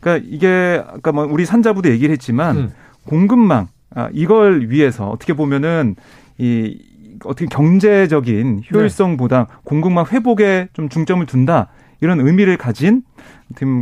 그러니까 0.00 0.26
이게 0.30 0.82
아까 0.86 1.12
뭐 1.12 1.24
우리 1.24 1.44
산자부도 1.44 1.90
얘기를 1.90 2.12
했지만 2.12 2.56
음. 2.56 2.72
공급망 3.06 3.68
아, 3.94 4.08
이걸 4.12 4.68
위해서 4.68 5.08
어떻게 5.08 5.32
보면은 5.32 5.96
이 6.38 6.78
어떻게 7.24 7.46
경제적인 7.46 8.62
효율성보다 8.72 9.38
네. 9.38 9.54
공급망 9.64 10.06
회복에 10.06 10.68
좀 10.72 10.88
중점을 10.88 11.24
둔다 11.26 11.68
이런 12.00 12.20
의미를 12.20 12.56
가진 12.56 13.02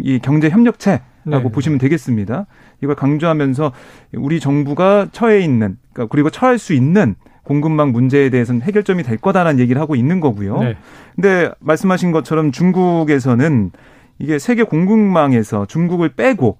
이 0.02 0.18
경제 0.20 0.48
협력체 0.50 1.02
라고 1.24 1.48
네. 1.48 1.52
보시면 1.52 1.78
되겠습니다. 1.78 2.46
이걸 2.82 2.94
강조하면서 2.94 3.72
우리 4.14 4.40
정부가 4.40 5.08
처해 5.12 5.40
있는 5.40 5.76
그러니까 5.92 6.10
그리고 6.10 6.30
처할 6.30 6.58
수 6.58 6.72
있는 6.72 7.16
공급망 7.42 7.92
문제에 7.92 8.30
대해서는 8.30 8.62
해결점이 8.62 9.02
될 9.02 9.16
거다라는 9.16 9.58
얘기를 9.58 9.80
하고 9.80 9.94
있는 9.94 10.20
거고요. 10.20 10.60
네. 10.60 10.76
근데 11.14 11.50
말씀하신 11.60 12.12
것처럼 12.12 12.52
중국에서는 12.52 13.70
이게 14.18 14.38
세계 14.38 14.62
공급망에서 14.62 15.66
중국을 15.66 16.10
빼고 16.10 16.58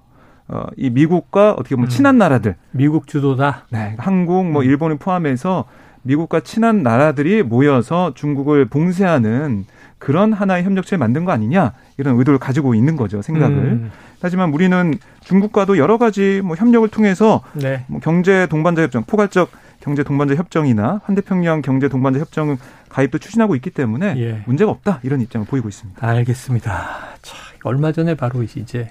어, 0.48 0.64
이 0.76 0.88
미국과 0.88 1.52
어떻게 1.52 1.74
보면 1.74 1.88
음. 1.88 1.90
친한 1.90 2.16
나라들. 2.16 2.56
미국 2.70 3.06
주도다. 3.06 3.66
네. 3.70 3.94
한국, 3.98 4.50
뭐, 4.50 4.62
음. 4.62 4.66
일본을 4.66 4.96
포함해서 4.96 5.66
미국과 6.02 6.40
친한 6.40 6.82
나라들이 6.82 7.42
모여서 7.42 8.12
중국을 8.14 8.64
봉쇄하는 8.64 9.66
그런 9.98 10.32
하나의 10.32 10.64
협력체를 10.64 10.98
만든 10.98 11.26
거 11.26 11.32
아니냐 11.32 11.74
이런 11.98 12.18
의도를 12.18 12.38
가지고 12.38 12.74
있는 12.74 12.96
거죠 12.96 13.20
생각을. 13.20 13.56
음. 13.56 13.90
하지만 14.20 14.52
우리는 14.52 14.94
중국과도 15.22 15.78
여러 15.78 15.98
가지 15.98 16.40
뭐 16.44 16.57
협력을 16.57 16.87
통해서 16.88 17.42
네. 17.54 17.85
뭐 17.88 18.00
경제 18.00 18.46
동반자 18.46 18.83
협정, 18.83 19.04
포괄적 19.04 19.50
경제 19.81 20.02
동반자 20.02 20.35
협정이나 20.35 21.00
한태평양 21.04 21.62
경제 21.62 21.88
동반자 21.88 22.18
협정 22.18 22.57
가입도 22.88 23.18
추진하고 23.18 23.54
있기 23.57 23.70
때문에 23.70 24.14
예. 24.16 24.42
문제가 24.46 24.70
없다 24.70 25.00
이런 25.02 25.20
입장을 25.20 25.46
보이고 25.46 25.68
있습니다. 25.68 26.07
알겠습니다. 26.07 26.70
자, 27.22 27.37
얼마 27.62 27.92
전에 27.92 28.14
바로 28.14 28.42
이제 28.42 28.88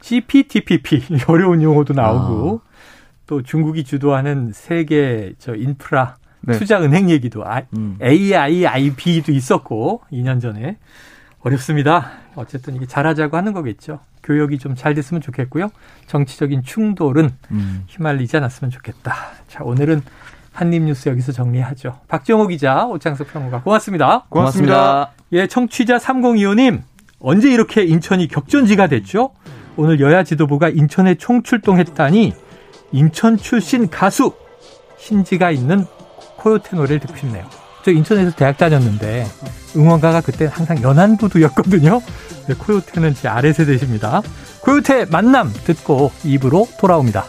CPTPP 0.00 1.04
어려운 1.28 1.62
용어도 1.62 1.94
나오고 1.94 2.62
아. 2.64 2.70
또 3.26 3.42
중국이 3.42 3.84
주도하는 3.84 4.52
세계 4.52 5.32
저 5.38 5.54
인프라 5.54 6.16
네. 6.42 6.58
투자 6.58 6.82
은행 6.82 7.10
얘기도 7.10 7.46
아, 7.46 7.62
음. 7.76 7.98
AIIB도 8.02 9.32
있었고 9.32 10.02
2년 10.12 10.40
전에 10.40 10.78
어렵습니다. 11.40 12.10
어쨌든 12.34 12.76
이게 12.76 12.86
잘하자고 12.86 13.36
하는 13.36 13.52
거겠죠. 13.52 14.00
교역이 14.22 14.58
좀 14.58 14.74
잘 14.74 14.94
됐으면 14.94 15.20
좋겠고요. 15.20 15.70
정치적인 16.06 16.62
충돌은 16.62 17.30
음. 17.50 17.84
휘말리지 17.88 18.36
않았으면 18.36 18.70
좋겠다. 18.70 19.14
자, 19.48 19.64
오늘은 19.64 20.02
한입 20.52 20.82
뉴스 20.82 21.08
여기서 21.08 21.32
정리하죠. 21.32 21.98
박정호 22.08 22.48
기자, 22.48 22.84
오창석 22.86 23.32
평론가 23.32 23.62
고맙습니다. 23.62 24.24
고맙습니다. 24.28 24.74
고맙습니다. 24.74 25.10
예, 25.32 25.46
청취자 25.46 25.98
3025님 25.98 26.82
언제 27.20 27.50
이렇게 27.50 27.82
인천이 27.84 28.28
격전지가 28.28 28.86
됐죠? 28.88 29.32
오늘 29.76 30.00
여야 30.00 30.24
지도부가 30.24 30.68
인천에 30.68 31.14
총출동했다니 31.14 32.34
인천 32.92 33.36
출신 33.36 33.88
가수 33.88 34.32
신지가 34.98 35.50
있는 35.50 35.84
코요태 36.36 36.76
노래를 36.76 37.00
듣고 37.00 37.16
싶네요. 37.16 37.44
저 37.84 37.90
인천에서 37.90 38.32
대학 38.32 38.58
다녔는데 38.58 39.26
응원가가 39.76 40.20
그때 40.20 40.48
항상 40.50 40.82
연안부두였거든요. 40.82 42.00
코요태는 42.58 43.14
제 43.14 43.28
아래 43.28 43.52
세대십니다. 43.52 44.22
코요태 44.60 45.06
만남 45.06 45.52
듣고 45.64 46.12
입으로 46.24 46.68
돌아옵니다. 46.78 47.24